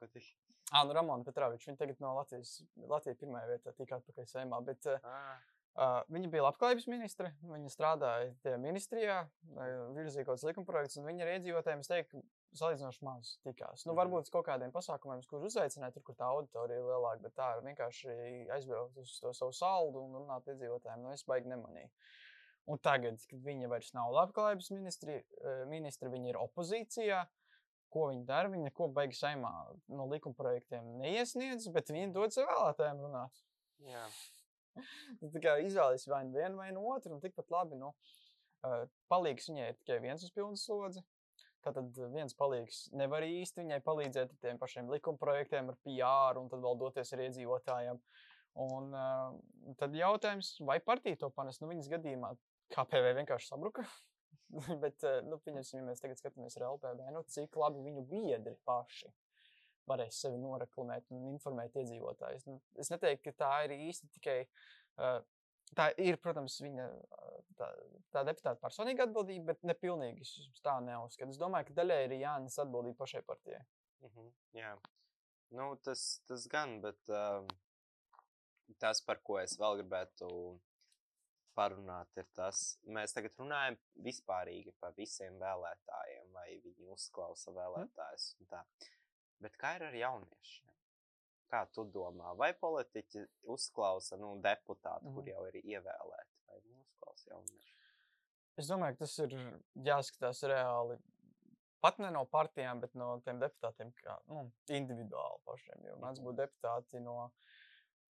Ah, 0.71 0.85
nu, 0.88 0.95
Ramona 0.97 1.27
Petrāviča, 1.27 1.69
viņa 1.69 1.81
tagad 1.81 2.00
no 2.01 2.15
Latvijas, 2.15 2.61
Latvijas 2.89 3.19
pirmajā 3.21 3.51
vietā 3.51 3.73
tika 3.77 4.00
atpakaļ 4.00 4.29
saimā, 4.31 4.61
bet 4.65 4.88
Ah, 5.03 5.41
uh, 5.75 6.01
viņa 6.12 6.30
bija 6.33 6.45
labklājības 6.48 6.88
ministre, 6.92 7.31
viņa 7.44 7.72
strādāja 7.74 8.57
ministrijā, 8.62 9.22
uh, 9.27 9.94
virzīja 9.97 10.26
kaut 10.26 10.35
kāds 10.35 10.47
likumprojekts, 10.49 10.97
un 11.02 11.07
viņa 11.09 11.26
ar 11.26 11.31
iedzīvotājiem, 11.35 11.83
es 11.85 11.92
teiktu, 11.92 12.23
salīdzinoši 12.56 13.04
maz 13.04 13.33
tikās. 13.44 13.85
Nu, 13.85 13.94
Mhm. 13.94 13.99
varbūt 13.99 14.30
kaut 14.31 14.45
kādiem 14.47 14.71
pasākumiem, 14.71 15.23
kurus 15.28 15.54
uzaicināja, 15.54 15.94
tur, 15.94 16.04
kur 16.07 16.16
tā 16.16 16.30
auditorija 16.31 16.80
ir 16.80 16.85
lielāka, 16.88 17.21
bet 17.21 17.35
tā 17.35 17.49
vienkārši 17.61 18.49
aizbraukt 18.56 18.97
uz 18.97 19.19
to 19.19 19.33
savu 19.33 19.52
saldu 19.52 20.04
un 20.06 20.14
runāt 20.21 20.47
iedzīvotājiem, 20.47 21.02
nu, 21.04 21.11
es 21.11 21.23
baigi 21.28 21.52
nemanīju. 21.52 21.90
Un 22.68 22.80
tagad, 22.81 23.19
kad 23.30 23.40
viņa 23.45 23.68
vairs 23.69 23.92
nav 23.94 24.11
labklājības 24.16 24.71
ministri, 24.71 25.19
ministra, 25.69 26.09
viņa 26.09 26.30
ir 26.31 26.40
opozīcijā. 26.42 27.26
Ko 27.94 28.07
viņa 28.09 28.26
dara? 28.26 28.49
Viņa 28.49 28.71
ko 28.73 28.88
baigi 28.88 29.14
saimā 29.19 29.52
no 29.88 30.07
likuma 30.09 30.33
projektiem 30.35 30.97
neiesniedz, 30.97 31.68
bet 31.71 31.92
viņa 31.94 32.11
dod 32.16 32.33
sev 32.33 32.47
vēlētājiem 32.49 33.04
runāt. 33.06 33.44
jā, 33.85 34.02
Tā 35.33 35.41
kā 35.44 35.57
izvēlējies 35.63 36.07
vai 36.11 36.21
nu 36.27 36.35
vienu, 36.35 36.59
vai 36.59 36.69
nu 36.75 36.85
otru, 36.91 37.15
un 37.15 37.23
tikpat 37.23 37.51
labi. 37.53 37.79
Nu, 37.79 37.91
uh, 38.65 38.85
palīgs 39.11 39.49
viņai 39.51 39.73
tikai 39.81 39.99
viens 40.03 40.25
uz 40.25 40.33
pilnu 40.35 40.59
slodzi. 40.59 41.03
Tātad 41.65 41.97
viens 42.13 42.35
palīgs 42.37 42.83
nevar 42.94 43.25
īsti 43.25 43.63
viņai 43.63 43.81
palīdzēt 43.85 44.35
ar 44.35 44.41
tiem 44.44 44.59
pašiem 44.61 44.91
likuma 44.94 45.17
projektiem, 45.21 45.71
ar 45.71 45.79
PR, 45.87 46.37
un 46.37 46.51
tad 46.51 46.61
vēl 46.61 46.77
doties 46.83 47.13
ar 47.15 47.23
iedzīvotājiem. 47.25 48.01
Un 48.65 48.94
uh, 48.95 49.73
tad 49.79 49.95
jautājums, 49.97 50.53
vai 50.67 50.77
partija 50.83 51.19
to 51.23 51.31
panes? 51.33 51.59
Nu, 51.61 51.71
viņas 51.71 51.91
gadījumā 51.91 52.35
KPV 52.75 53.15
vienkārši 53.21 53.51
sabruka. 53.51 53.87
Bet, 54.83 55.01
uh, 55.03 55.19
nu, 55.25 55.41
pieņemsim, 55.41 55.81
ja 55.81 55.89
mēs 55.89 56.03
tagad 56.03 56.21
skatāmies 56.21 56.55
ar 56.59 56.69
LPV, 56.69 57.09
nu, 57.15 57.25
cik 57.33 57.57
labi 57.59 57.81
viņu 57.89 58.05
biedri 58.11 58.55
paši 58.67 59.09
varēs 59.89 60.19
sevi 60.23 60.39
noreklamēt 60.42 61.11
un 61.15 61.30
informēt 61.33 61.77
iedzīvotājus. 61.81 62.45
Nu, 62.49 62.59
es 62.81 62.92
neteiktu, 62.94 63.30
ka 63.30 63.39
tā 63.45 63.54
ir 63.68 63.75
īsti 63.77 64.11
tikai. 64.18 64.37
Uh, 64.95 65.19
tā 65.75 65.89
ir, 66.01 66.18
protams, 66.21 66.57
viņa 66.61 66.85
uh, 66.89 67.39
tā, 67.59 67.69
tā 68.13 68.23
deputāta 68.27 68.61
personīga 68.61 69.07
atbildība, 69.07 69.54
bet 69.54 69.65
ne 69.68 69.75
pilnīgi 69.77 70.25
es 70.25 70.61
tā 70.65 70.77
neuzskatu. 70.83 71.33
Es 71.33 71.42
domāju, 71.42 71.69
ka 71.69 71.80
daļai 71.81 72.01
ir 72.07 72.19
jānes 72.21 72.59
atbildība 72.61 73.01
pašai 73.04 73.23
partijai. 73.27 73.63
mhm, 74.06 74.31
jā. 74.61 74.75
Nu, 75.56 75.73
tas, 75.85 76.21
tas 76.27 76.47
gan, 76.51 76.80
bet 76.83 77.13
um, 77.13 77.47
tas, 78.81 79.01
par 79.06 79.21
ko 79.23 79.37
es 79.39 79.56
vēl 79.59 79.81
gribētu 79.81 80.30
parunāt, 81.56 82.11
ir 82.19 82.27
tas, 82.35 82.75
mēs 82.92 83.15
tagad 83.15 83.37
runājam 83.39 83.77
vispārīgi 84.06 84.73
par 84.81 84.95
visiem 84.97 85.37
vēlētājiem, 85.39 86.31
vai 86.35 86.49
viņi 86.63 86.89
uzklausa 86.95 87.54
vēlētājus. 87.56 88.27
un 88.42 88.49
tā. 88.51 88.63
Bet 89.42 89.57
kā 89.57 89.75
ir 89.75 89.83
ar 89.89 89.94
jauniešiem? 89.94 90.71
Kā 91.51 91.65
tu 91.71 91.83
domā, 91.85 92.35
vai 92.37 92.54
politiķi 92.57 93.25
uzklausa 93.54 94.18
nu, 94.18 94.35
deputātu, 94.42 95.11
kur 95.13 95.23
Mhm. 95.23 95.30
jau 95.30 95.45
ir 95.51 95.59
ievēlēti, 95.61 96.37
vai 96.47 96.59
viņi 96.59 96.80
uzklausa 96.81 97.30
jauniešu? 97.30 97.73
Es 98.57 98.68
domāju, 98.71 98.97
ka 98.97 99.06
tas 99.06 99.19
ir 99.19 99.30
jāskatās 99.75 100.42
reāli 100.47 100.97
pat 101.81 101.99
ne 101.99 102.09
no 102.09 102.25
partijām, 102.25 102.80
bet 102.81 102.95
no 102.95 103.19
tiem 103.21 103.39
deputātiem, 103.39 103.94
kā 104.01 104.18
nu, 104.27 104.51
individuāli 104.69 105.39
pašiem. 105.45 105.83
Jo 105.85 105.95
mēdz 105.97 106.19
būt 106.23 106.35
deputāti 106.35 107.01
no 107.04 107.31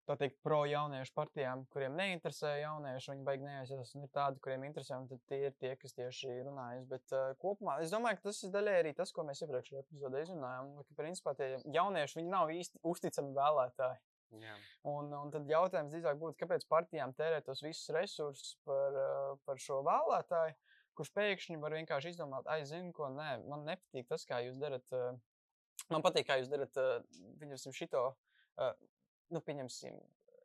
tā 0.09 0.17
teikt, 0.21 0.37
pro 0.45 0.61
jauniešu 0.69 1.15
partijām, 1.17 1.65
kuriem 1.73 1.97
neinteresē 1.99 2.51
jaunieši, 2.61 3.11
viņi 3.13 3.27
baigi 3.27 3.47
neaizsās, 3.47 3.93
un 3.97 4.07
ir 4.07 4.11
tādi, 4.15 4.41
kuriem 4.45 4.67
interesē, 4.69 4.99
un 5.01 5.09
tie 5.31 5.41
ir 5.49 5.55
tie, 5.61 5.73
kas 5.81 5.97
tieši 5.97 6.35
runājas. 6.47 6.85
Bet 6.91 7.15
uh, 7.17 7.33
kopumā 7.41 7.79
es 7.85 7.93
domāju, 7.95 8.21
ka 8.21 8.29
tas 8.29 8.43
ir 8.45 8.53
daļai 8.55 8.75
arī 8.83 8.95
tas, 8.99 9.13
ko 9.15 9.25
mēs 9.27 9.43
iepriekšējā 9.45 9.85
epizodē 9.85 10.25
izrunājām, 10.27 10.71
ka 10.89 10.99
principā 11.01 11.35
tie 11.39 11.51
jaunieši, 11.65 12.19
viņi 12.21 12.35
nav 12.35 12.53
īsti 12.55 12.83
uzticami 12.93 13.35
vēlētāji. 13.39 14.01
Jā. 14.43 14.55
Un, 14.91 15.13
un 15.15 15.31
tad 15.31 15.51
jautājums 15.51 15.93
drīzāk 15.95 16.17
būtu, 16.21 16.39
kāpēc 16.41 16.65
partijām 16.69 17.13
tērē 17.15 17.39
tos 17.47 17.63
visus 17.63 17.93
resursus 17.95 18.57
par, 18.67 18.97
uh, 18.99 19.37
par 19.47 19.61
šo 19.63 19.81
vēlētāju, 19.87 20.57
kurš 20.99 21.13
pēkšņi 21.15 21.61
var 21.63 21.75
vienkārši 21.79 22.15
izdomāt, 22.15 22.49
ai, 22.51 22.65
zinu, 22.69 22.93
ko 22.95 23.09
nē, 23.15 23.37
man 23.51 23.65
nepatīk 23.69 24.11
tas, 24.11 24.27
kā 24.29 24.43
jūs 24.45 24.59
darat. 24.61 24.85
Uh, 24.95 25.15
man 25.91 26.05
patīk, 26.05 26.29
kā 26.29 26.39
jūs 26.41 26.51
darat, 26.53 26.77
viņus 27.41 27.71
šito. 27.75 28.11
Nu, 29.33 29.41
pieņemsim, 29.45 29.97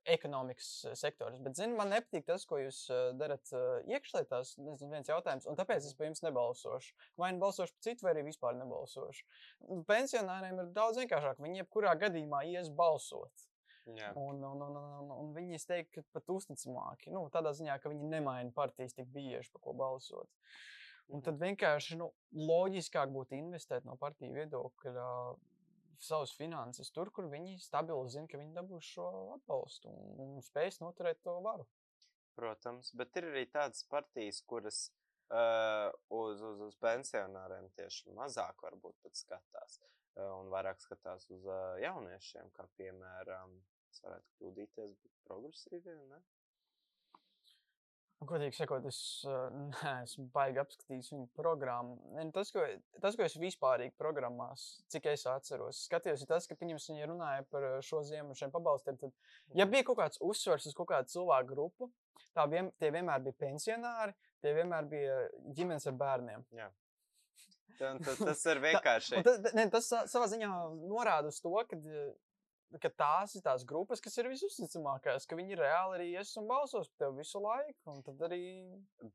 ekonomikas 0.10 0.70
sektors. 0.98 1.40
Bet, 1.44 1.58
zinu, 1.60 1.76
man 1.80 1.92
nepatīk 1.94 2.26
tas, 2.30 2.46
ko 2.50 2.60
jūs 2.62 2.82
uh, 2.94 3.10
darat 3.20 3.52
uh, 3.54 3.82
iekšlietās. 3.90 4.56
Tas 4.56 4.86
ir 4.86 4.94
viens 4.94 5.12
jautājums, 5.12 5.48
un 5.50 5.60
tāpēc 5.60 5.86
es 5.86 5.98
par 5.98 6.10
jums 6.10 6.24
nebalsošu. 6.26 6.96
Vai 7.20 7.34
nu 7.36 7.44
balsošu 7.44 7.76
par 7.76 7.86
citu, 7.90 8.08
vai 8.08 8.16
arī 8.16 8.26
vispār 8.30 8.58
nebalsošu. 8.60 9.28
Pensionāriem 9.90 10.64
ir 10.64 10.74
daudz 10.76 11.02
vienkāršāk. 11.04 11.44
Viņi 11.44 11.64
jebkurā 11.64 11.96
gadījumā 12.00 12.46
ies 12.54 12.72
balsot. 12.74 13.46
Jā. 13.98 14.12
Un, 14.20 14.42
un, 14.46 14.60
un, 14.62 14.76
un, 14.78 15.14
un 15.16 15.30
viņi 15.34 15.58
es 15.58 15.66
teiktu, 15.66 16.04
ka 16.04 16.20
pat 16.20 16.34
uzticamāki. 16.36 17.14
Nu, 17.14 17.24
tādā 17.34 17.54
ziņā, 17.58 17.80
ka 17.82 17.90
viņi 17.90 18.12
nemaina 18.12 18.54
partijas 18.56 18.94
tik 18.98 19.10
bieži, 19.14 19.50
par 19.54 19.64
ko 19.66 19.74
balsot. 19.78 20.30
Un 21.10 21.24
tad 21.26 21.40
vienkārši 21.42 21.98
nu, 21.98 22.12
loģiskāk 22.38 23.10
būtu 23.10 23.40
investēt 23.40 23.88
no 23.88 23.96
partiju 23.98 24.36
viedokļa 24.36 25.06
savas 26.04 26.34
finanses 26.38 26.92
tur, 26.96 27.12
kur 27.16 27.28
viņi 27.32 27.58
stabili 27.64 28.12
zina, 28.14 28.28
ka 28.30 28.40
viņi 28.40 28.56
dabūs 28.56 28.88
šo 28.96 29.10
atbalstu 29.36 29.92
un, 29.92 30.24
un 30.26 30.46
spēs 30.46 30.80
noturēt 30.84 31.22
to 31.26 31.36
varu. 31.46 31.68
Protams, 32.40 32.94
bet 32.96 33.18
ir 33.20 33.28
arī 33.32 33.44
tādas 33.52 33.84
partijas, 33.92 34.40
kuras 34.48 34.86
uh, 35.34 35.90
uz, 36.16 36.42
uz, 36.42 36.62
uz 36.70 36.78
pensionāriem 36.80 37.68
tieši 37.76 38.16
mazāk 38.16 38.64
varbūt 38.64 38.96
pat 39.04 39.20
skatās 39.20 39.80
uh, 39.84 40.40
un 40.40 40.52
vairāk 40.54 40.80
skatās 40.84 41.28
uz 41.36 41.48
uh, 41.50 41.76
jauniešiem, 41.84 42.52
kā 42.56 42.68
piemēram, 42.80 43.58
es 43.92 44.04
varētu 44.06 44.38
kļūdīties, 44.38 44.96
bet 45.04 45.18
progresīviem, 45.28 46.06
ne? 46.14 46.22
Godīgi 48.28 48.58
sakot, 48.58 48.84
es 48.90 48.98
uh, 49.28 49.46
neesmu 49.80 50.26
baigi 50.34 50.60
apskatījis 50.60 51.14
viņu 51.14 51.28
programmu. 51.38 51.96
Tas, 52.36 52.52
ko, 52.52 52.66
tas, 53.00 53.16
ko 53.16 53.24
es 53.24 53.38
vispārīgi 53.40 53.96
programmās, 54.00 54.66
cik 54.92 55.08
es 55.14 55.24
atceros, 55.30 55.86
skatījos, 55.88 56.26
ir 56.26 56.32
tas, 56.32 56.50
ka 56.50 56.58
viņi 56.60 57.08
runāja 57.08 57.46
par 57.52 57.70
šo 57.86 58.04
ziemu 58.08 58.36
šiem 58.36 58.52
pabalstiem. 58.52 59.00
Tad, 59.00 59.16
ja 59.56 59.68
bija 59.70 59.88
kaut 59.88 60.02
kāds 60.02 60.20
uzsvers 60.26 60.68
uz 60.68 60.76
kaut 60.76 60.92
kādu 60.92 61.14
cilvēku 61.14 61.54
grupu, 61.54 61.90
tā 62.36 62.44
vien, 62.52 62.74
tie 62.82 62.92
vienmēr 62.92 63.24
bija 63.24 63.40
pensionāri, 63.40 64.16
tie 64.44 64.54
vienmēr 64.58 64.92
bija 64.92 65.18
ģimenes 65.56 65.88
ar 65.88 65.98
bērniem. 66.04 66.46
Jā. 66.60 66.70
Tas 68.20 68.42
ir 68.52 68.60
vienkārši. 68.60 69.22
tas, 69.24 69.54
ne, 69.56 69.64
tas 69.72 69.86
savā 70.12 70.26
ziņā 70.28 70.50
norāda 70.90 71.32
uz 71.32 71.40
to, 71.40 71.54
ka 71.70 71.78
ka 72.78 72.92
tās 72.94 73.34
ir 73.38 73.44
tās 73.46 73.66
grupas, 73.68 74.02
kas 74.04 74.18
ir 74.22 74.30
visusticamākās, 74.30 75.26
ka 75.26 75.38
viņi 75.40 75.58
reāli 75.58 75.98
arī 75.98 76.08
ies 76.14 76.36
un 76.38 76.50
balsos 76.50 76.90
par 76.92 77.06
tevi 77.06 77.24
visu 77.24 77.42
laiku. 77.42 77.96
Arī... 78.28 78.44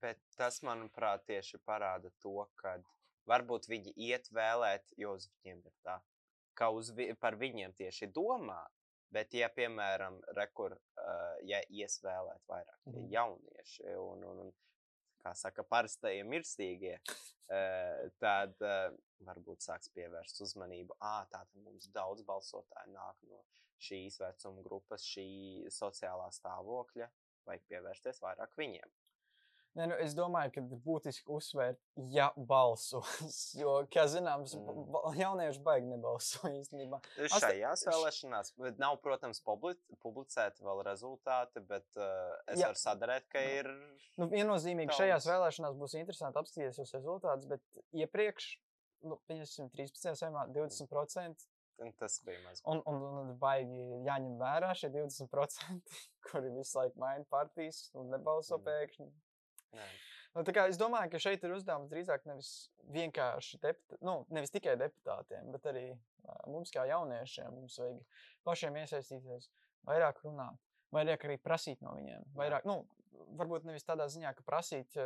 Bet 0.03 0.21
tas, 0.39 0.61
manuprāt, 0.67 1.23
tieši 1.29 1.61
parāda 1.67 2.11
to, 2.25 2.41
ka 2.61 2.77
varbūt 3.31 3.69
viņi 3.71 3.95
iet 4.09 4.31
vēlēt, 4.35 4.97
jo 5.01 5.15
uz 5.19 5.29
viņiem 5.31 5.63
ir 5.63 5.77
tā, 5.87 6.01
ka 6.59 6.71
uz, 6.75 6.91
vi 6.97 7.13
par 7.21 7.39
viņiem 7.41 7.77
tieši 7.79 8.11
domā. 8.15 8.63
Bet, 9.15 9.31
ja, 9.37 9.47
piemēram, 9.55 10.17
rekur, 10.35 10.73
uh, 10.75 11.35
ja 11.47 11.61
ies 11.71 12.01
vēlēt 12.03 12.41
vairāk 12.51 12.79
mm. 12.91 13.05
jaunieši 13.13 13.93
un, 14.03 14.25
un, 14.27 14.41
un 14.43 14.49
kā 15.25 15.33
saka, 15.39 15.65
parastajie 15.67 16.25
mirstīgie, 16.29 16.99
tad 18.23 18.61
varbūt 19.25 19.65
sāks 19.65 19.91
pievērst 19.97 20.43
uzmanību. 20.45 20.97
Ah, 21.01 21.25
tātad 21.33 21.65
mums 21.65 21.89
daudz 21.95 22.25
balsotāju 22.29 22.93
nāk 22.95 23.21
no 23.31 23.41
šīs 23.85 24.21
vecuma 24.23 24.65
grupas, 24.65 25.07
šī 25.09 25.29
sociālā 25.73 26.31
stāvokļa. 26.39 27.09
Vajag 27.49 27.67
pievērsties 27.69 28.23
vairāk 28.25 28.55
viņiem. 28.61 28.93
Ne, 29.75 29.89
nu, 29.91 29.95
es 29.99 30.13
domāju, 30.15 30.53
ka 30.55 30.63
ir 30.63 30.83
būtiski 30.85 31.27
uzsvērt, 31.35 31.81
ja 32.15 32.29
balsos. 32.51 33.11
Jo, 33.61 33.73
kā 33.91 34.05
zināms, 34.11 34.55
mm. 34.59 35.09
jaunieši 35.19 35.63
baigi 35.67 35.89
nebalso 35.91 36.47
īstenībā. 36.61 37.01
Šajās 37.33 37.83
vēlēšanās 37.89 38.53
nav, 38.79 39.01
protams, 39.03 39.43
publicēti 39.43 40.67
vēl 40.67 40.85
rezultāti, 40.87 41.63
bet 41.67 41.89
uh, 41.99 42.37
es 42.53 42.63
Jā. 42.63 42.71
varu 42.71 42.83
sadarēt, 42.85 43.27
ka 43.35 43.43
ir. 43.43 43.71
Nu, 44.21 44.29
viennozīmīgi 44.31 44.93
daudz. 44.93 45.01
šajās 45.01 45.27
vēlēšanās 45.33 45.81
būs 45.81 45.99
interesanti 45.99 46.39
apstīties 46.39 46.79
uz 46.85 46.95
rezultātus, 46.95 47.51
bet 47.51 47.83
iepriekš, 48.05 48.53
nu, 49.11 49.19
pieņemsim, 49.27 49.75
13. 49.75 50.15
saimā 50.23 50.47
20%. 50.55 51.51
Un 51.83 51.91
tas 51.99 52.21
bija 52.23 52.39
maz. 52.45 52.63
Un, 52.71 52.79
un, 52.87 53.03
un 53.19 53.31
baigi 53.43 53.83
jāņem 54.07 54.39
vērā 54.39 54.71
šie 54.79 54.93
20%, 54.95 55.99
kuri 56.31 56.55
visu 56.55 56.79
laiku 56.79 57.03
maina 57.03 57.27
partijas 57.27 57.89
un 57.99 58.15
nebalso 58.15 58.61
mm. 58.61 58.69
pēkšņi. 58.71 59.09
Nu, 60.35 60.43
es 60.67 60.79
domāju, 60.81 61.13
ka 61.13 61.21
šeit 61.23 61.45
ir 61.47 61.53
uzdevums 61.55 61.91
drīzāk 61.93 62.25
nevis 62.27 62.49
vienkārši 62.95 63.61
deputā, 63.63 63.99
nu, 64.03 64.17
nevis 64.35 64.51
tikai 64.51 64.75
deputātiem, 64.81 65.53
bet 65.55 65.69
arī 65.71 65.85
mums, 66.51 66.73
kā 66.75 66.89
jauniešiem, 66.91 67.53
mums 67.55 67.79
vajag 67.79 68.01
pašiem 68.49 68.81
iesaistīties, 68.83 69.47
vairāk 69.87 70.19
runāt, 70.25 70.59
vairāk 70.95 71.29
arī 71.29 71.39
prasīt 71.39 71.85
no 71.87 71.95
viņiem. 71.95 72.27
Vairāk, 72.35 72.67
nu, 72.67 72.81
varbūt 73.39 73.69
nevis 73.69 73.87
tādā 73.87 74.09
ziņā, 74.11 74.35
ka 74.35 74.47
prasīt 74.49 74.99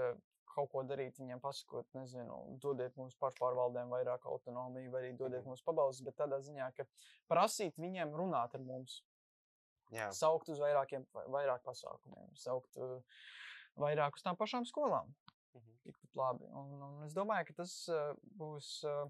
kaut 0.59 0.73
ko 0.73 0.83
darīt, 0.89 1.21
viņiem 1.21 1.43
pasakot, 1.43 1.87
nezinu, 1.95 2.39
dodiet 2.63 2.97
mums 2.99 3.15
pašpārvaldēm 3.21 3.93
vairāk 3.93 4.25
autonomiju, 4.27 4.91
vai 4.95 5.05
arī 5.05 5.13
dodiet 5.19 5.45
mums 5.47 5.63
pabalstus, 5.67 6.07
bet 6.09 6.17
tādā 6.19 6.41
ziņā, 6.43 6.73
ka 6.75 6.89
prasīt 7.31 7.77
viņiem 7.79 8.17
runāt 8.17 8.57
ar 8.57 8.65
mums. 8.65 9.03
Jā. 9.95 10.09
Saukt 10.13 10.51
uz 10.53 10.59
vairākiem, 10.61 11.07
vairāk 11.33 11.63
pasākumiem, 11.65 12.33
saukt 12.37 12.77
uh, 12.81 12.99
vairāk 13.81 14.19
uz 14.19 14.27
tām 14.27 14.39
pašām 14.39 14.67
skolām. 14.69 15.15
Mhm. 15.57 15.79
Tikpat 15.87 16.21
labi. 16.21 16.51
Un, 16.61 16.77
un 16.89 17.01
es 17.07 17.17
domāju, 17.17 17.51
ka 17.51 17.63
tas 17.63 17.81
uh, 17.93 18.13
būs. 18.41 18.79
Uh, 18.89 19.09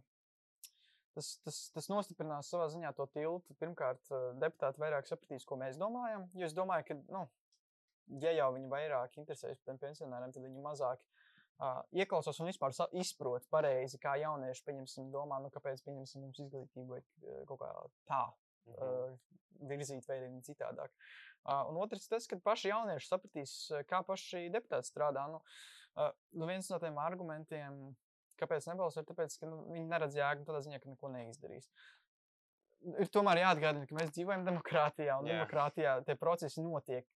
Tas, 1.18 1.32
tas, 1.42 1.56
tas 1.74 1.88
nostiprinās 1.90 2.46
savā 2.52 2.68
ziņā 2.70 2.92
to 2.94 3.02
tiltu. 3.10 3.54
Pirmkārt, 3.58 4.04
deputāti 4.38 4.78
vairāk 4.78 5.08
sapratīs, 5.08 5.42
ko 5.48 5.56
mēs 5.58 5.74
domājam. 5.80 6.28
Jo 6.38 6.46
es 6.46 6.54
domāju, 6.54 6.84
ka, 6.86 6.96
nu, 7.10 7.24
ja 8.22 8.30
jau 8.36 8.52
viņi 8.54 8.70
vairāk 8.70 9.16
interesējas 9.18 9.58
par 9.58 9.72
tiem 9.72 9.80
pensionāriem, 9.82 10.30
tad 10.36 10.44
viņi 10.46 10.62
mazāk 10.62 11.02
uh, 11.02 11.80
ieklausās 11.90 12.38
un 12.38 12.52
vispār 12.52 12.76
izprot 13.02 13.48
pareizi, 13.50 13.98
kā 13.98 14.14
jaunieši, 14.22 14.62
pieņemsim, 14.68 15.10
domā, 15.10 15.40
nu, 15.42 15.50
kāpēc, 15.50 15.82
pieņemsim, 15.88 16.22
mums 16.22 16.38
izglītību 16.44 16.94
vajag 16.94 17.48
kaut 17.50 17.64
kā 17.64 17.72
tā 18.12 18.22
virzīt, 19.68 20.06
vai 20.08 20.20
arī 20.20 20.30
citādāk. 20.46 20.92
Un 21.48 21.78
otrs, 21.80 22.08
tas, 22.10 22.26
ka 22.28 22.38
paši 22.44 22.72
jaunieši 22.72 23.08
sapratīs, 23.08 23.54
kā 23.88 24.02
paši 24.06 24.48
deputāti 24.52 24.90
strādā. 24.90 25.24
Nu, 25.32 25.40
nu 26.36 26.48
viens 26.50 26.68
no 26.70 26.80
tiem 26.82 26.98
argumentiem, 27.00 27.78
kāpēc 28.38 28.68
nebalso, 28.70 29.02
ir 29.02 29.16
tas, 29.16 29.38
ka 29.40 29.48
nu, 29.50 29.62
viņi 29.72 29.86
neredz 29.88 30.18
jēgu 30.18 30.46
tādā 30.48 30.62
ziņā, 30.66 30.80
ka 30.82 30.90
neko 30.92 31.12
neizdarīs. 31.14 31.70
Ir 33.02 33.08
tomēr 33.10 33.40
jāatgādina, 33.42 33.88
ka 33.90 33.96
mēs 33.98 34.12
dzīvojam 34.14 34.44
demokrātijā, 34.46 35.16
un 35.18 35.26
yeah. 35.26 35.40
demokrātijā 35.40 35.96
tie 36.06 36.14
procesi 36.18 36.62
notiek. 36.62 37.08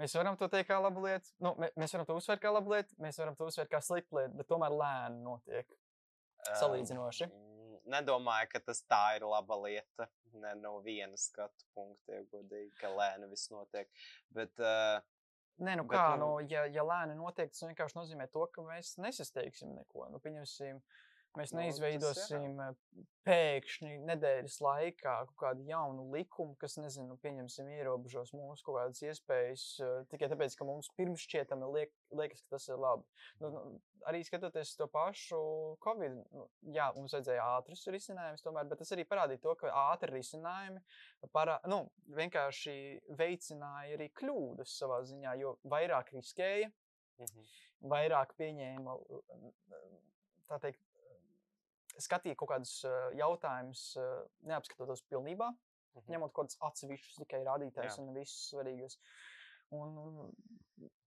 Mēs 0.00 0.12
varam 0.16 0.36
to 0.36 0.48
teikt 0.52 0.68
kā 0.68 0.78
labu 0.80 1.02
lietu, 1.04 1.28
nu, 1.44 1.54
mēs 1.80 1.92
varam 1.96 2.08
to 2.08 2.16
uzsvērt 2.20 2.42
kā 2.42 2.52
labu 2.52 2.72
lietu, 2.74 2.96
mēs 3.00 3.18
varam 3.20 3.36
to 3.36 3.48
uzsvērt 3.48 3.72
kā 3.72 3.80
sliktu 3.84 4.18
lietu, 4.18 4.36
bet 4.36 4.48
tomēr 4.48 4.76
lēni 4.76 5.22
notiek. 5.24 5.76
Salīdzinoši. 6.46 7.28
Um, 7.32 7.55
nedomāju, 7.90 8.50
ka 8.52 8.62
tas 8.68 8.82
tā 8.88 9.02
ir 9.18 9.26
laba 9.28 9.58
lieta. 9.64 10.08
Ne 10.36 10.52
no 10.60 10.76
viena 10.84 11.16
skatu 11.16 11.64
punkta, 11.74 12.18
ja 12.18 12.24
godīgi, 12.32 12.74
ka 12.80 12.90
lēni 12.92 13.30
viss 13.30 13.48
notiek. 13.52 13.88
Bet, 14.36 14.52
uh, 14.60 14.98
Nē, 15.56 15.78
nu 15.80 15.86
bet, 15.88 15.96
kā, 15.96 16.18
nu, 16.20 16.34
ja, 16.50 16.66
ja 16.68 16.84
lēni 16.84 17.14
notiek, 17.16 17.48
tas 17.48 17.64
vienkārši 17.64 17.96
nozīmē 17.96 18.26
to, 18.28 18.44
ka 18.52 18.64
mēs 18.66 18.98
nesasteigsim 19.00 19.72
neko. 19.78 20.10
Nu, 20.12 20.20
pieņemsim, 20.20 20.82
uh, 20.82 21.05
Mēs 21.36 21.52
nu, 21.52 21.60
neizveidosim 21.60 22.56
tas, 22.56 22.78
eh, 22.96 23.06
pēkšņi 23.26 23.96
nedēļas 24.08 24.56
laikā 24.62 25.14
kaut 25.26 25.34
kādu 25.40 25.66
jaunu 25.68 26.06
likumu, 26.14 26.54
kas, 26.60 26.76
nezinu, 26.80 27.18
pieņemsim, 27.22 27.68
ierobežos 27.76 28.32
mūsu 28.36 28.64
kaut 28.66 28.78
kādas 28.78 29.02
iespējas 29.02 29.64
uh, 29.82 29.96
tikai 30.12 30.30
tāpēc, 30.32 30.54
ka 30.56 30.68
mums 30.68 30.88
pirms 30.96 31.24
šķietami 31.26 31.68
liek, 31.74 31.92
liekas, 32.14 32.44
ka 32.44 32.56
tas 32.56 32.68
ir 32.70 32.80
labi. 32.80 33.04
Nu, 33.42 33.50
nu, 33.52 33.64
arī 34.06 34.22
skatoties 34.24 34.76
to 34.78 34.86
pašu 34.92 35.40
Covid, 35.84 36.16
nu, 36.36 36.46
jā, 36.76 36.88
mums 36.96 37.16
vajadzēja 37.18 37.50
ātrus 37.58 37.84
risinājumus 37.92 38.46
tomēr, 38.46 38.70
bet 38.70 38.82
tas 38.84 38.94
arī 38.96 39.04
parādīja 39.10 39.42
to, 39.42 39.56
ka 39.60 39.74
ātri 39.90 40.14
risinājumi 40.14 40.82
parā, 41.34 41.58
nu, 41.72 41.82
vienkārši 42.16 42.76
veicināja 43.18 43.98
arī 43.98 44.08
kļūdas 44.22 44.78
savā 44.80 45.02
ziņā, 45.10 45.36
jo 45.42 45.56
vairāk 45.66 46.14
riskēja, 46.14 46.70
-hmm. 47.18 47.54
vairāk 47.92 48.36
pieņēma 48.38 48.96
tā 50.46 50.60
teikt, 50.62 50.85
skatīja 52.02 52.36
kaut 52.36 52.50
kādus 52.54 52.72
uh, 52.84 53.10
jautājumus, 53.18 53.84
uh, 54.00 54.26
neapskatoties 54.48 55.02
pilnībā, 55.10 55.52
Mhm. 55.96 56.12
ņemot 56.12 56.32
kaut 56.36 56.46
kādus 56.50 56.58
atsevišķus 56.60 57.20
tikai 57.22 57.38
rādītājus 57.46 57.96
Jā. 57.96 58.02
un 58.02 58.14
visus 58.14 58.50
svarīgus. 58.52 58.98
Un, 59.72 59.96
un, 59.98 60.32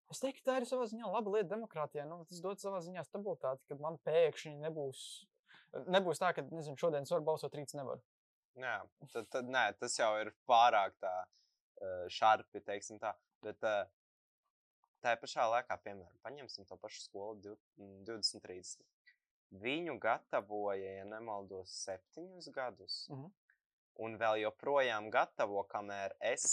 es 0.09 0.19
teiktu, 0.19 0.41
ka 0.43 0.51
tā 0.51 0.55
ir 0.61 0.65
savā 0.65 0.87
ziņā 0.89 1.11
laba 1.13 1.29
lieta 1.35 1.51
demokrātijā. 1.55 2.07
Nu, 2.09 2.23
tas 2.25 2.41
dod 2.41 2.57
savā 2.59 2.79
ziņā 2.81 3.03
stabilitāti, 3.05 3.61
kad 3.69 3.79
man 3.79 3.99
pēkšņi 4.03 4.55
nebūs. 4.65 5.03
Nebūs 5.85 6.17
tā, 6.19 6.33
ka, 6.33 6.41
nezinu, 6.49 6.75
šodien 6.81 7.05
es 7.05 7.11
varu 7.13 7.23
balsot, 7.27 7.53
rīts 7.53 7.77
nevaru. 7.77 8.01
Jā, 8.57 8.79
tad, 9.13 9.29
tad 9.29 9.45
nē, 9.45 9.77
tas 9.77 9.93
jau 9.99 10.09
ir 10.23 10.33
pārāk 10.49 10.97
tā 10.99 11.13
uh, 11.21 12.07
šarpi, 12.09 12.59
teiksim 12.65 12.97
tā. 12.99 13.13
Bet 13.45 13.61
tā 13.61 15.13
pašā 15.21 15.45
laikā, 15.53 15.77
piemēram, 15.85 16.17
paņemsim 16.25 16.65
to 16.67 16.75
pašu 16.81 17.05
skolu 17.05 17.37
div- 17.45 17.61
mm, 17.77 18.01
2030. 18.09 18.81
Viņu 19.49 19.95
gatavoja, 20.01 20.91
ja 20.99 21.05
nemaldos, 21.09 21.73
septiņus 21.85 22.49
gadus. 22.53 23.05
Mhm. 23.09 23.31
Un 23.99 24.13
vēl 24.15 24.37
joprojām 24.45 25.09
gatavo, 25.11 25.63
kamēr 25.67 26.13
es 26.23 26.45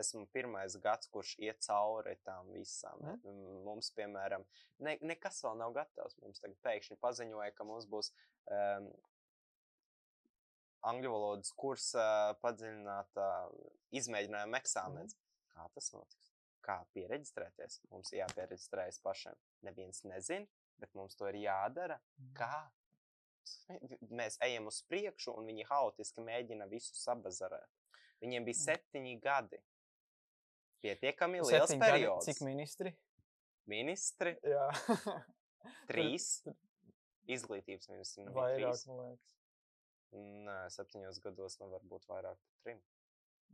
esmu 0.00 0.22
pirmais 0.32 0.78
gads, 0.80 1.10
kurš 1.12 1.34
iet 1.42 1.60
cauri 1.66 2.14
tam 2.24 2.48
visam. 2.54 3.02
Mhm. 3.02 3.18
Mm, 3.24 3.58
Mums, 3.66 3.90
piemēram, 3.96 4.46
ne, 4.78 4.96
nekas 5.02 5.42
vēl 5.44 5.58
nav 5.60 5.74
gatavs. 5.76 6.16
Mums 6.22 6.40
tagad 6.40 6.56
pēkšņi 6.64 6.96
paziņoja, 7.02 7.52
ka 7.56 7.66
mums 7.68 7.88
būs 7.90 8.12
um, 8.46 8.88
angļu 10.86 11.12
valodas 11.12 11.52
kursa 11.58 12.06
padziļināta 12.44 13.26
izmēģinājuma 14.00 14.62
eksāmens. 14.62 15.18
Kā 15.52 15.66
tas 15.74 15.90
notiks? 15.94 16.32
Kā 16.66 16.80
pieregistrēties? 16.94 17.80
Mums 17.90 18.12
jāpiereģistrējas 18.14 19.02
pašiem. 19.04 19.36
Neviens 19.66 20.02
nezina, 20.06 20.46
bet 20.82 20.92
mums 20.98 21.16
to 21.18 21.28
ir 21.30 21.38
jādara. 21.44 21.98
Kā? 22.36 22.66
Mēs 24.10 24.38
ejam 24.42 24.68
uz 24.70 24.80
priekšu, 24.90 25.34
un 25.38 25.46
viņi 25.50 25.66
haotiski 25.68 26.24
mēģina 26.26 26.66
visu 26.70 26.96
sabazarēt. 26.98 27.70
Viņiem 28.22 28.46
bija 28.46 28.58
septiņi 28.62 29.16
gadi. 29.22 29.60
Pietiekami 30.84 31.40
liels 31.40 31.52
Septiņi 31.52 31.80
gadi, 31.82 31.92
periods. 31.92 32.26
Cik 32.28 32.42
ministri? 32.46 32.92
Ministri, 33.66 34.36
Jā, 34.46 34.66
trīs. 35.90 36.28
Izglītības 37.26 37.88
ministri. 37.90 38.26
vairāk, 38.30 38.60
trīs. 38.60 38.84
man 38.86 39.00
liekas. 39.02 39.32
Nē, 40.46 40.58
septiņos 40.72 41.18
gados 41.24 41.58
nevar 41.60 41.82
būt 41.90 42.06
vairāk 42.08 42.38
par 42.38 42.60
trim. 42.62 42.78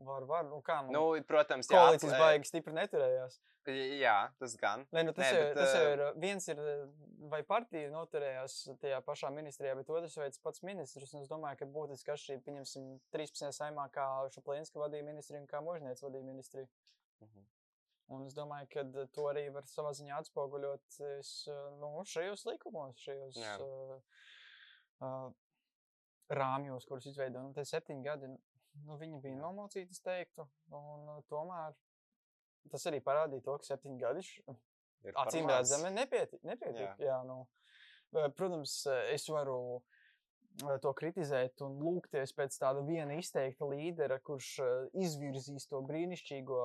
Var, 0.03 0.25
var. 0.27 0.45
Nu, 0.49 0.61
kā, 0.65 0.81
nu, 0.87 0.93
Nu, 0.93 1.23
protams, 1.29 1.69
jā, 1.71 1.79
koalīcijas 1.79 2.19
baigi 2.19 2.49
stipri 2.49 2.75
neturējās. 2.75 3.39
Jā, 4.01 4.17
tas 4.41 4.57
gan. 4.59 4.83
Nē, 4.91 5.05
nu, 5.07 5.13
tas, 5.15 5.23
Nē, 5.23 5.33
jau, 5.37 5.43
bet, 5.47 5.59
tas 5.61 5.75
jau 5.77 5.83
eh, 5.85 5.93
ir. 5.95 6.01
uh, 6.03 6.17
Viens 6.19 6.49
ir, 6.51 6.59
uh, 6.59 6.81
vai 7.31 7.43
partija 7.47 7.93
noturējās 7.93 8.57
tajā 8.83 8.99
pašā 9.07 9.31
ministrijā, 9.31 9.77
bet 9.79 9.93
otrs 9.95 10.17
veids 10.19 10.43
pats 10.43 10.65
ministrs. 10.67 11.13
Un 11.15 11.23
es 11.23 11.31
domāju, 11.31 11.61
ka 11.61 11.69
būtiski 11.77 12.11
atšķirība, 12.17 12.43
pieņemsim, 12.49 12.89
13. 13.15 13.53
saimā, 13.55 13.87
kā 13.95 14.07
Šaplīnska 14.35 14.83
vadīja 14.83 15.07
ministriju 15.07 15.45
un 15.45 15.51
kā 15.51 15.63
Možniec 15.63 16.03
vadīja 16.03 16.27
ministriju. 16.27 16.67
Mhm. 17.23 17.47
Un 18.13 18.27
es 18.27 18.35
domāju, 18.35 18.67
ka 18.73 18.83
to 19.15 19.29
arī 19.31 19.47
var 19.55 19.65
savā 19.71 19.93
ziņā 19.97 20.19
atspoguļot 20.21 20.99
nu, 21.81 21.93
šajos 22.11 22.43
likumos, 22.51 22.99
šajos 23.01 23.39
Jā. 23.41 23.55
uh, 23.63 23.95
uh, 25.07 25.31
rāmjos, 26.33 26.85
kurus 26.89 27.07
izveidoja. 27.09 27.45
Nu, 27.47 27.55
tie 27.57 27.65
septiņi 27.69 28.05
gadi, 28.05 28.29
nu, 28.87 28.99
viņi 29.01 29.23
bija 29.23 29.39
nomocīti, 29.41 29.95
es 29.95 30.05
teiktu. 30.05 30.49
Un, 30.73 31.09
uh, 31.09 31.25
tomēr 31.31 31.75
tas 32.71 32.87
arī 32.91 33.01
parādīja 33.05 33.45
to, 33.47 33.57
ka 33.59 33.73
septiņi 33.73 33.99
gadi 34.01 34.23
acīm 35.25 35.51
redzami 35.51 35.91
nepietiek. 35.97 36.43
nepietiek 36.47 36.87
jā. 36.87 37.09
Jā, 37.11 37.19
nu, 37.27 37.43
protams, 38.13 38.85
eh, 38.87 39.15
es 39.17 39.27
varu 39.33 39.57
eh, 40.63 40.77
to 40.85 40.93
kritizēt 40.97 41.63
un 41.65 41.79
lūgties 41.81 42.35
pēc 42.37 42.59
tāda 42.61 42.85
viena 42.87 43.17
izteikta 43.19 43.67
līdera, 43.69 44.21
kurš 44.25 44.51
eh, 44.63 44.73
izvirzīs 45.05 45.67
to 45.71 45.81
brīnišķīgo 45.89 46.61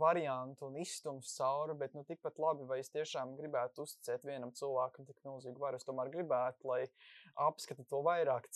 variantu 0.00 0.70
un 0.70 0.78
izstums 0.82 1.34
cauri, 1.36 1.76
bet 1.78 1.96
nu, 1.98 2.06
tikpat 2.08 2.40
labi, 2.42 2.68
vai 2.70 2.80
es 2.84 2.92
tiešām 2.94 3.36
gribētu 3.40 3.84
uzticēt 3.86 4.24
vienam 4.28 4.54
cilvēkam 4.56 5.08
tik 5.08 5.20
milzīgu 5.26 5.66
varu. 5.66 5.80
Es 5.80 5.88
tomēr 5.88 6.12
gribētu, 6.14 6.70
lai 6.70 6.86
apskata 7.48 7.84
to 7.88 8.02
vairāk 8.06 8.48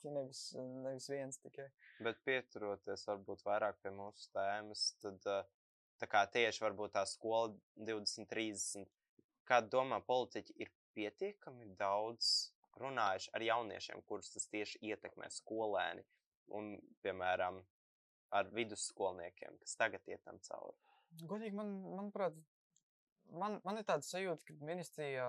cilvēki, 0.00 0.14
nevis, 0.14 0.54
nevis 0.84 1.08
viens 1.10 1.38
tikai. 1.40 1.68
Bet 2.00 2.20
pieturoties 2.24 3.06
varbūt 3.08 3.44
vairāk 3.44 3.80
pie 3.82 3.90
mūsu 3.90 4.30
tēmas, 4.34 4.96
tad 5.00 5.20
tā 6.00 6.08
kā 6.08 6.24
tieši 6.26 6.64
varbūt 6.64 6.94
tā 6.94 7.04
skola 7.06 7.52
2030, 7.76 8.88
kā 9.44 9.60
domā 9.60 10.00
politiķi, 10.00 10.54
ir 10.58 10.70
pietiekami 10.94 11.74
daudz 11.78 12.52
runājuši 12.80 13.30
ar 13.34 13.42
jauniešiem, 13.42 14.02
kurus 14.06 14.32
tas 14.32 14.46
tieši 14.48 14.80
ietekmē 14.82 15.28
skolēni 15.30 16.04
un, 16.56 16.78
piemēram, 17.04 17.60
ar 18.30 18.48
vidusskolniekiem, 18.54 19.58
kas 19.60 19.76
tagad 19.76 20.06
iet 20.08 20.22
tam 20.24 20.38
cauri. 20.46 20.76
Godīgi, 21.26 21.56
man, 21.58 21.72
manuprāt, 21.96 22.36
man, 23.34 23.58
man 23.66 23.80
ir 23.80 23.86
tāds 23.86 24.10
sajūta, 24.10 24.46
ka 24.46 24.54
ministrijā, 24.64 25.26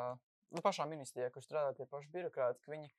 nu, 0.54 0.62
pašā 0.62 0.86
ministrijā, 0.90 1.32
kur 1.34 1.44
strādā 1.44 1.74
tie 1.78 1.90
paši 1.90 2.12
birokrāti, 2.14 2.62
ka 2.62 2.74
viņi, 2.74 2.92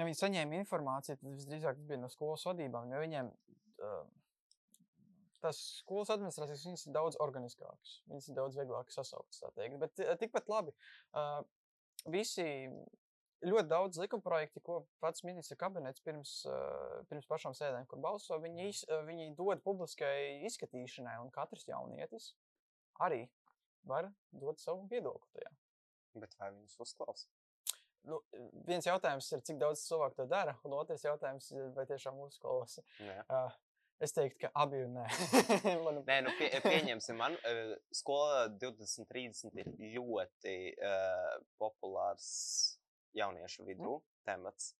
ja 0.00 0.08
viņi 0.08 0.18
saņēma 0.18 0.62
informāciju, 0.62 1.20
tad 1.20 1.36
visdrīzāk 1.36 1.78
tas 1.78 1.86
bija 1.88 2.00
no 2.00 2.10
skolas 2.12 2.46
vadībām, 2.48 2.90
jo 2.92 3.02
viņiem 3.04 3.30
tās 5.40 5.60
skolas 5.80 6.12
administrācijas 6.12 6.86
ir 6.86 6.94
daudz 6.94 7.18
organiskākas, 7.24 8.00
viņas 8.10 8.28
ir 8.28 8.36
daudz 8.36 8.58
vieglāk 8.60 8.92
sasauktas. 8.92 9.44
Bet 9.80 10.02
tikpat 10.20 10.50
labi, 10.52 10.74
visi 12.12 12.44
ļoti 13.46 13.68
daudz 13.70 13.98
likuma 14.00 14.24
projekti, 14.24 14.60
ko 14.64 14.82
pats 15.00 15.24
ministra 15.24 15.56
kabinets 15.60 16.04
pirms, 16.04 16.34
pirms 17.08 17.28
pašām 17.30 17.56
sēdēm, 17.56 17.86
kur 17.88 18.02
balso, 18.04 18.36
viņi, 18.42 18.68
iz, 18.68 18.82
uh, 18.88 19.00
viņi 19.08 19.30
dod 19.38 19.62
publiskai 19.64 20.42
izskatīšanai, 20.48 21.16
un 21.22 21.32
katrs 21.34 21.68
jaunietis 21.70 22.34
arī 23.00 23.24
var 23.88 24.10
dot 24.42 24.60
savu 24.60 24.84
viedokli 24.90 25.38
tajā. 25.38 25.54
Bet 26.20 26.36
vai 26.40 26.50
viņus 26.52 26.76
uzklausa? 26.84 27.30
Nu, 28.08 28.20
viens 28.66 28.86
jautājums 28.86 29.26
ir, 29.34 29.42
cik 29.44 29.58
daudz 29.60 29.82
cilvēku 29.84 30.16
to 30.22 30.24
dara, 30.30 30.54
un 30.64 30.72
otrs 30.78 31.02
jautājums 31.04 31.50
ir, 31.52 31.66
vai 31.76 31.84
tiešām 31.90 32.16
uzklausa. 32.24 32.82
Nē. 33.04 33.16
Uh, 33.28 33.52
es 34.00 34.14
teiktu, 34.16 34.46
ka 34.46 34.50
abi 34.62 34.80
ir 34.80 34.88
nē. 34.88 35.04
Manu- 35.84 36.04
Nē, 36.08 36.16
nu 36.24 36.32
pie, 36.38 36.48
pieņemsim, 36.64 37.18
man 37.20 37.36
uh, 37.36 37.74
skola 37.94 38.46
2030 38.62 39.60
ir 39.60 39.72
ļoti 39.98 40.56
uh, 40.80 41.34
populārs 41.60 42.30
jauniešu 43.18 43.66
vidū 43.68 43.98
temats. 44.24 44.72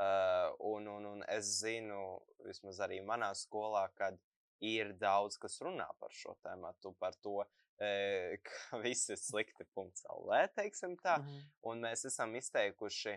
Uh, 0.00 0.50
un, 0.72 0.88
un, 0.90 1.04
un 1.12 1.20
es 1.30 1.52
zinu, 1.60 2.00
vismaz 2.48 2.80
arī 2.82 2.98
manā 3.06 3.28
skolā, 3.38 3.84
kad 3.94 4.16
ir 4.64 4.94
daudz, 4.98 5.36
kas 5.38 5.60
runā 5.62 5.86
par 6.00 6.10
šo 6.16 6.32
tēmu, 6.42 6.72
par 6.98 7.14
to, 7.22 7.42
ka 7.78 8.78
viss 8.84 9.08
ir 9.10 9.16
slikti. 9.16 9.66
LV, 9.74 10.48
teiksim 10.54 10.96
tā. 10.96 11.18
Mhm. 11.22 11.40
Un 11.70 11.80
mēs 11.80 12.04
esam 12.06 12.34
izteikuši 12.38 13.16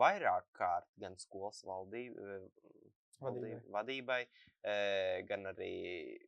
vairāk 0.00 0.48
kārt 0.52 0.88
gan 0.98 1.16
skolas 1.16 1.62
valdībai, 1.64 2.40
Vadībai. 3.20 3.60
vadībai 3.70 4.20
eh, 4.64 5.22
gan 5.28 5.46
arī, 5.46 6.18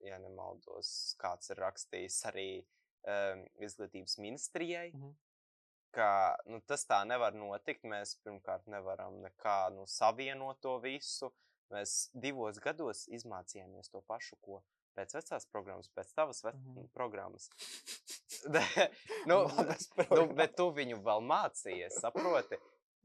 ja 0.00 0.16
nemaldos, 0.18 1.14
kāds 1.20 1.50
ir 1.52 1.56
rakstījis 1.60 2.16
arī 2.30 2.48
um, 3.06 3.44
izglītības 3.60 4.18
ministrijai, 4.18 4.90
Mhm. 4.94 5.12
ka 5.92 6.36
nu, 6.46 6.60
tas 6.60 6.84
tā 6.86 7.04
nevar 7.06 7.32
notikt. 7.34 7.82
Mēs 7.84 8.16
pirmkārt 8.24 8.66
nevaram 8.66 9.20
nekā 9.22 9.72
nu, 9.74 9.84
savienot 9.86 10.60
to 10.60 10.78
visu. 10.80 11.30
Mēs 11.70 12.10
divos 12.14 12.58
gados 12.58 13.06
izmācījāmies 13.08 13.90
to 13.90 14.00
pašu, 14.02 14.36
ko 14.42 14.62
pēc 14.96 15.14
vecās 15.18 15.46
programmas, 15.52 15.90
pēc 15.96 16.12
tavas 16.16 16.42
ve 16.44 16.52
Mhm. 16.56 16.90
programmas. 16.96 17.50
nu, 19.26 19.38
Manas 19.48 19.88
nu, 19.88 20.04
programmas. 20.04 20.36
bet 20.40 20.56
tu 20.56 20.70
viņu 20.76 21.00
vēl 21.06 21.24
mācījies, 21.30 22.00
saproti? 22.00 22.58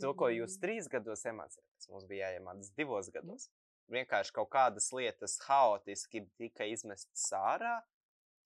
To, 0.04 0.12
ko 0.18 0.28
jūs 0.28 0.58
trīs 0.60 0.90
gados 0.92 1.24
iemācījāties, 1.24 1.90
mums 1.90 2.08
bija 2.10 2.34
jāiemācās 2.34 2.74
divos 2.76 3.08
gados. 3.16 3.50
Vienkārši 3.92 4.34
kaut 4.36 4.50
kādas 4.52 4.90
lietas 4.92 5.38
haotiski 5.46 6.26
tika 6.40 6.66
izmestas 6.68 7.30
ārā. 7.38 7.78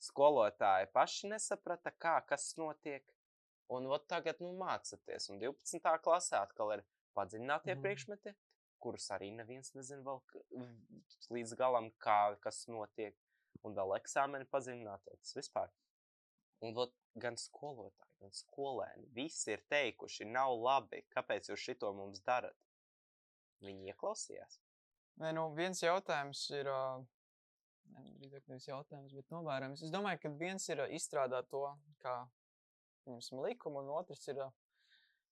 Skolotāji 0.04 0.92
paši 0.94 1.32
nesaprata, 1.34 1.92
kā 1.92 2.20
kas 2.28 2.52
notiek. 2.60 3.04
Un 3.70 3.88
ot 3.92 4.06
tagad 4.10 4.40
nu, 4.44 4.52
mācāties. 4.60 5.30
Un 5.30 5.42
12. 5.42 5.98
klasē 6.04 6.40
atkal 6.44 6.76
ir 6.78 6.86
padziļinātie 7.18 7.76
mm. 7.76 7.82
priekšmeti, 7.84 8.34
kurus 8.82 9.10
arī 9.16 9.32
neviens 9.36 9.74
nezina 9.76 10.06
vēl 10.06 10.22
līdz 11.36 11.56
galam, 11.60 11.92
kā, 12.02 12.36
kas 12.44 12.64
notiek. 12.72 13.18
Un 13.68 13.76
vēl 13.76 13.98
eksāmeni 13.98 14.48
padziļinātie. 14.52 15.18
Tas 15.20 15.36
vispār. 15.36 15.72
Un 16.64 16.76
ot, 16.80 16.94
gan 17.20 17.38
skolotāji, 17.40 18.16
gan 18.20 18.34
skolēni 18.36 19.08
visi 19.16 19.54
ir 19.54 19.64
teikuši, 19.72 20.28
nav 20.28 20.56
labi, 20.60 21.02
kāpēc 21.16 21.52
jūs 21.52 21.64
šito 21.70 21.92
mums 21.96 22.24
darat. 22.26 22.56
Viņi 23.64 23.92
ieklausījās. 23.92 24.60
Nē, 25.20 25.34
nu, 25.36 25.50
viens 25.56 25.82
jautājums 25.84 26.46
ir. 26.56 26.70
nu, 26.70 28.04
Drīzāk 28.20 28.46
nevis 28.48 28.68
jautājums, 28.70 29.16
bet 29.18 29.32
novērojums. 29.34 29.84
Es 29.84 29.92
domāju, 29.92 30.22
ka 30.24 30.32
viens 30.40 30.68
ir 30.70 30.84
izstrādāt 30.96 31.50
to 31.52 31.66
kā 32.04 32.22
likumu, 33.08 33.82
un 33.82 33.90
otrs 33.98 34.28
ir 34.30 34.40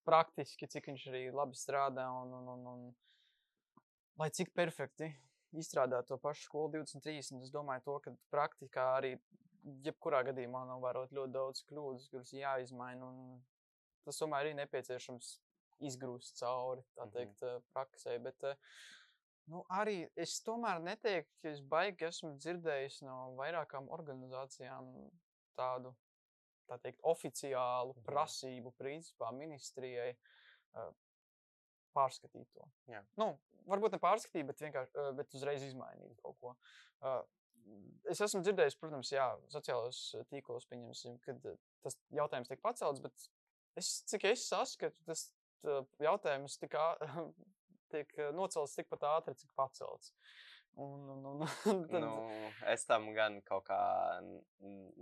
praktiski, 0.07 0.67
cik 0.67 0.87
viņš 0.89 1.05
arī 1.11 1.21
labi 1.31 1.59
strādā 1.59 2.07
un, 2.21 2.33
un, 2.39 2.47
un, 2.55 2.67
un 2.71 2.85
lai 4.17 4.29
cik 4.33 4.53
perfekti 4.55 5.11
izstrādā 5.55 6.01
to 6.07 6.17
pašu 6.21 6.47
skolu 6.47 6.71
2030. 6.77 7.43
Es 7.43 7.53
domāju, 7.53 7.83
to, 7.85 7.97
ka 8.03 8.15
praktikā 8.33 8.87
arī 8.97 9.13
jebkurā 9.85 10.23
gadījumā 10.27 10.63
novērot 10.69 11.13
ļoti 11.15 11.35
daudz 11.35 11.63
kļūdas, 11.69 12.09
kuras 12.11 12.33
jāizmaina. 12.35 13.11
Tas 14.07 14.19
tomēr 14.21 14.51
ir 14.51 14.57
nepieciešams 14.61 15.33
izgrūst 15.87 16.39
cauri, 16.39 16.83
tā 16.97 17.07
teikt, 17.13 17.41
mm 17.41 17.47
-hmm. 17.47 17.65
praksē. 17.73 18.17
Bet, 18.23 18.45
nu, 19.51 19.63
arī 19.69 20.09
es 20.15 20.39
tomēr 20.43 20.81
neteiktu, 20.81 21.33
ka 21.41 21.49
es 21.49 21.61
baigi 21.61 22.05
esmu 22.05 22.35
dzirdējis 22.37 23.01
no 23.01 23.17
vairākām 23.37 23.89
organizācijām 23.89 24.89
tādu 25.55 25.95
tā 26.67 26.77
teikt, 26.83 26.99
oficiālu 27.03 27.93
mhm. 27.93 28.03
prasību 28.03 28.73
principā 28.77 29.31
ministrijai 29.31 30.11
uh, 30.13 30.93
pārskatīt 31.97 32.47
to. 32.53 32.67
Jā. 32.93 33.01
Nu, 33.19 33.33
varbūt 33.67 33.97
ne 33.97 34.01
pārskatīt, 34.03 34.45
bet 34.47 34.61
vienkārši 34.63 34.93
uh, 34.93 35.09
bet 35.17 35.35
uzreiz 35.37 35.65
izmainīt 35.65 36.21
kaut 36.23 36.37
ko. 36.43 36.53
Uh, 37.01 37.21
es 38.11 38.21
esmu 38.23 38.43
dzirdējis, 38.45 38.77
protams, 38.79 39.11
jā, 39.11 39.27
sociālajos 39.51 40.01
tīklos, 40.31 40.67
pieņemsim, 40.71 41.17
kad 41.25 41.41
tas 41.83 41.97
jautājums 42.15 42.51
tiek 42.51 42.61
pacelts, 42.63 43.03
bet 43.03 43.27
es, 43.79 43.91
cik 44.09 44.27
es 44.31 44.45
saskatu, 44.47 45.03
tas 45.07 45.27
jautājums 46.03 46.57
tika, 46.61 46.89
tiek 47.93 48.13
nocelts 48.35 48.77
tikpat 48.77 49.07
ātri, 49.11 49.35
cik 49.39 49.53
pacelts. 49.57 50.13
Un, 50.77 51.09
un, 51.09 51.25
un, 51.25 51.45
tad... 51.89 52.01
nu, 52.03 52.11
es 52.69 52.85
tam 52.85 53.09
gan 53.17 53.39
kaut 53.45 53.65
kā 53.69 53.81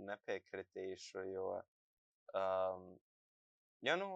nepiekritīšu, 0.08 1.26
jo, 1.34 1.50
um, 2.32 2.86
jo 3.84 3.96
nu, 4.00 4.10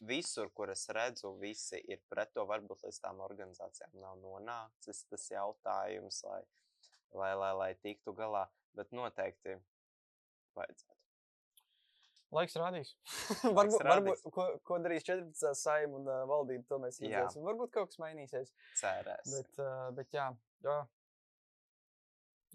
visur, 0.00 0.50
kur 0.54 0.70
es 0.70 0.86
redzu, 0.94 1.32
visi 1.40 1.80
ir 1.90 2.00
pret 2.10 2.30
to. 2.34 2.44
Varbūt 2.48 2.84
līdz 2.86 3.00
tām 3.04 3.22
organizācijām 3.24 3.96
nav 4.02 4.18
nonācis 4.22 5.04
tas 5.10 5.26
jautājums, 5.32 6.22
lai, 6.28 6.42
lai, 7.14 7.32
lai, 7.42 7.52
lai 7.62 7.72
tiktu 7.82 8.14
galā, 8.16 8.46
bet 8.78 8.94
noteikti 8.94 9.58
vajadzētu. 10.58 10.94
Laiks 12.36 12.58
rādīs. 12.60 12.92
varbūt, 13.56 13.80
rādīs. 13.80 13.88
varbūt 13.88 14.34
ko, 14.36 14.46
ko 14.68 14.78
darīs 14.84 15.06
14. 15.08 15.56
saima 15.56 15.96
un 15.96 16.10
uh, 16.10 16.26
valdība, 16.28 16.66
to 16.68 16.78
mēs 16.82 17.00
redzēsim. 17.00 17.40
Jā. 17.40 17.46
Varbūt 17.46 17.72
kaut 17.72 17.88
kas 17.88 18.00
mainīsies. 18.02 18.52
Cerēs. 18.76 19.32
Bet, 19.32 19.60
uh, 19.64 19.88
bet 19.96 20.12
jā, 20.12 20.28
jā. 20.66 20.78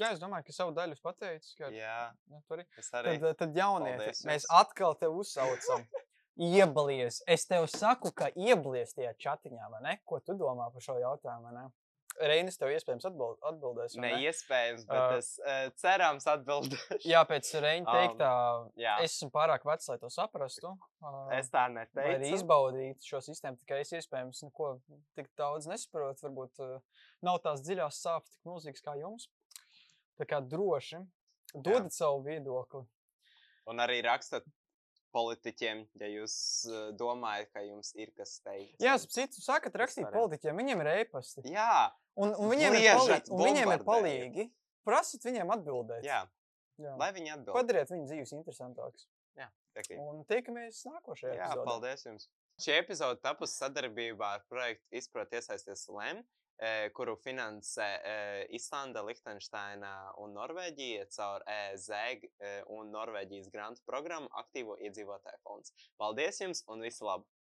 Jā, 0.01 0.10
es 0.10 0.21
domāju, 0.21 0.45
ka 0.47 0.53
savu 0.56 0.73
daļu 0.77 0.97
pateicu. 1.01 1.49
Ka, 1.58 1.69
jā, 1.73 1.97
nu, 2.29 2.39
arī. 2.53 2.65
arī. 2.99 3.17
Tad, 3.21 3.36
tad 3.41 3.58
jaunieti, 3.58 4.13
mēs 4.29 4.47
atkal 4.62 4.97
te 5.01 5.10
uzsaucam. 5.10 5.86
Ieblies. 6.39 7.22
Es 7.30 7.46
tev 7.46 7.67
saku, 7.69 8.10
ka 8.15 8.32
ieblies 8.34 8.96
tajā 8.98 9.13
chatiņā, 9.22 9.69
vai 9.69 9.82
ne? 9.86 9.96
Ko 10.08 10.19
tu 10.24 10.36
domā 10.38 10.69
par 10.74 10.82
šo 10.82 10.98
jautājumu? 11.02 11.69
Reinis 12.22 12.60
tev 12.62 12.69
iespējams 12.69 13.08
atbild, 13.10 13.39
atbildēs. 13.50 13.96
Ne, 13.98 14.12
ne 14.13 14.28
iespējams, 14.28 14.84
bet 14.86 15.00
uh, 15.00 15.15
es 15.17 15.30
uh, 15.41 15.63
cerams 15.82 16.28
atbildēšu. 16.30 17.00
Jā, 17.10 17.24
pēc 17.30 17.50
Reina 17.58 17.88
um, 17.89 17.98
teiktā, 17.98 18.30
um, 18.60 18.67
jā. 18.78 19.00
es 19.06 19.15
esmu 19.15 19.32
pārāk 19.34 19.65
vecs, 19.65 19.89
lai 19.89 19.98
to 20.02 20.12
saprastu. 20.13 20.76
Uh, 21.02 21.24
es 21.39 21.50
tā 21.54 21.65
neteicu. 21.74 22.04
Arī 22.06 22.30
izbaudītu 22.38 23.10
šo 23.10 23.22
sistēmu, 23.26 23.58
tikai 23.63 23.82
es 23.82 23.96
iespējams 23.98 24.43
neko 24.46 24.76
tik 25.17 25.32
daudz 25.39 25.69
nesaprotu. 25.72 26.28
Varbūt 26.28 26.62
uh, 26.62 27.06
nav 27.26 27.41
tās 27.46 27.65
dziļās 27.65 28.02
sāpes 28.06 28.36
tik 28.36 28.52
milzīgas 28.52 28.86
kā 28.86 28.98
jums. 29.02 29.30
Tā 30.22 30.30
kā 30.30 30.41
droši 30.46 31.02
dodat 31.54 31.93
savu 31.98 32.22
viedokli. 32.28 32.86
Un 33.69 33.82
arī 33.82 34.04
rakstat 34.06 34.46
politiķiem, 35.13 35.84
ja 36.02 36.10
jūs 36.10 36.36
domājat, 36.99 37.52
ka 37.54 37.63
jums 37.65 37.93
ir 37.99 38.12
kas 38.17 38.38
teikt. 38.43 38.78
Jā, 38.84 38.97
citu 38.99 39.43
sakat 39.43 39.76
rakstīt 39.84 40.10
politiķiem, 40.13 40.60
viņiem 40.63 40.84
ir 40.84 40.91
e-pasti. 40.97 41.45
Jā. 41.54 41.91
Un, 42.19 42.36
un 42.38 42.52
viņiem, 42.52 42.78
ir 42.78 42.88
palīgi, 42.97 43.34
un 43.34 43.43
viņiem 43.47 43.73
ir 43.73 43.86
palīgi. 43.88 44.47
Prasiet 44.84 45.26
viņiem 45.26 45.54
atbildēt. 45.56 46.06
Jā. 46.06 46.23
Jā. 46.82 46.93
Lai 46.99 47.12
viņi 47.15 47.36
atbild. 47.38 47.56
Padariet 47.56 47.91
viņu 47.93 48.08
dzīves 48.10 48.34
interesantākas. 48.36 49.06
Jā, 49.38 49.47
tikai. 49.78 49.97
Un 50.02 50.23
tiekamies 50.30 50.84
nākošajā 50.89 51.36
Jā, 51.38 51.49
epizodē. 51.49 51.65
paldies 51.69 52.06
jums. 52.08 52.30
Šī 52.62 52.76
epizode 52.82 53.21
tapusi 53.23 53.58
sadarbībā 53.58 54.30
ar 54.38 54.43
projektu 54.49 54.99
Izprot 54.99 55.34
iesaisties 55.34 55.88
LEM 55.89 56.21
kuru 56.95 57.15
finansē 57.19 57.89
Islanda, 58.56 59.04
Lihtenšteina 59.08 59.93
un 60.23 60.36
Norvēģija 60.38 61.08
caur 61.15 61.45
EZ 61.49 61.89
un 62.71 62.91
Norvēģijas 62.93 63.52
grantu 63.54 63.84
programmu 63.89 64.32
Aktīvo 64.43 64.78
iedzīvotāju 64.80 65.43
fonds. 65.43 65.73
Paldies 65.99 66.39
jums 66.43 66.63
un 66.71 66.86
visu 66.86 67.10
labu! 67.10 67.28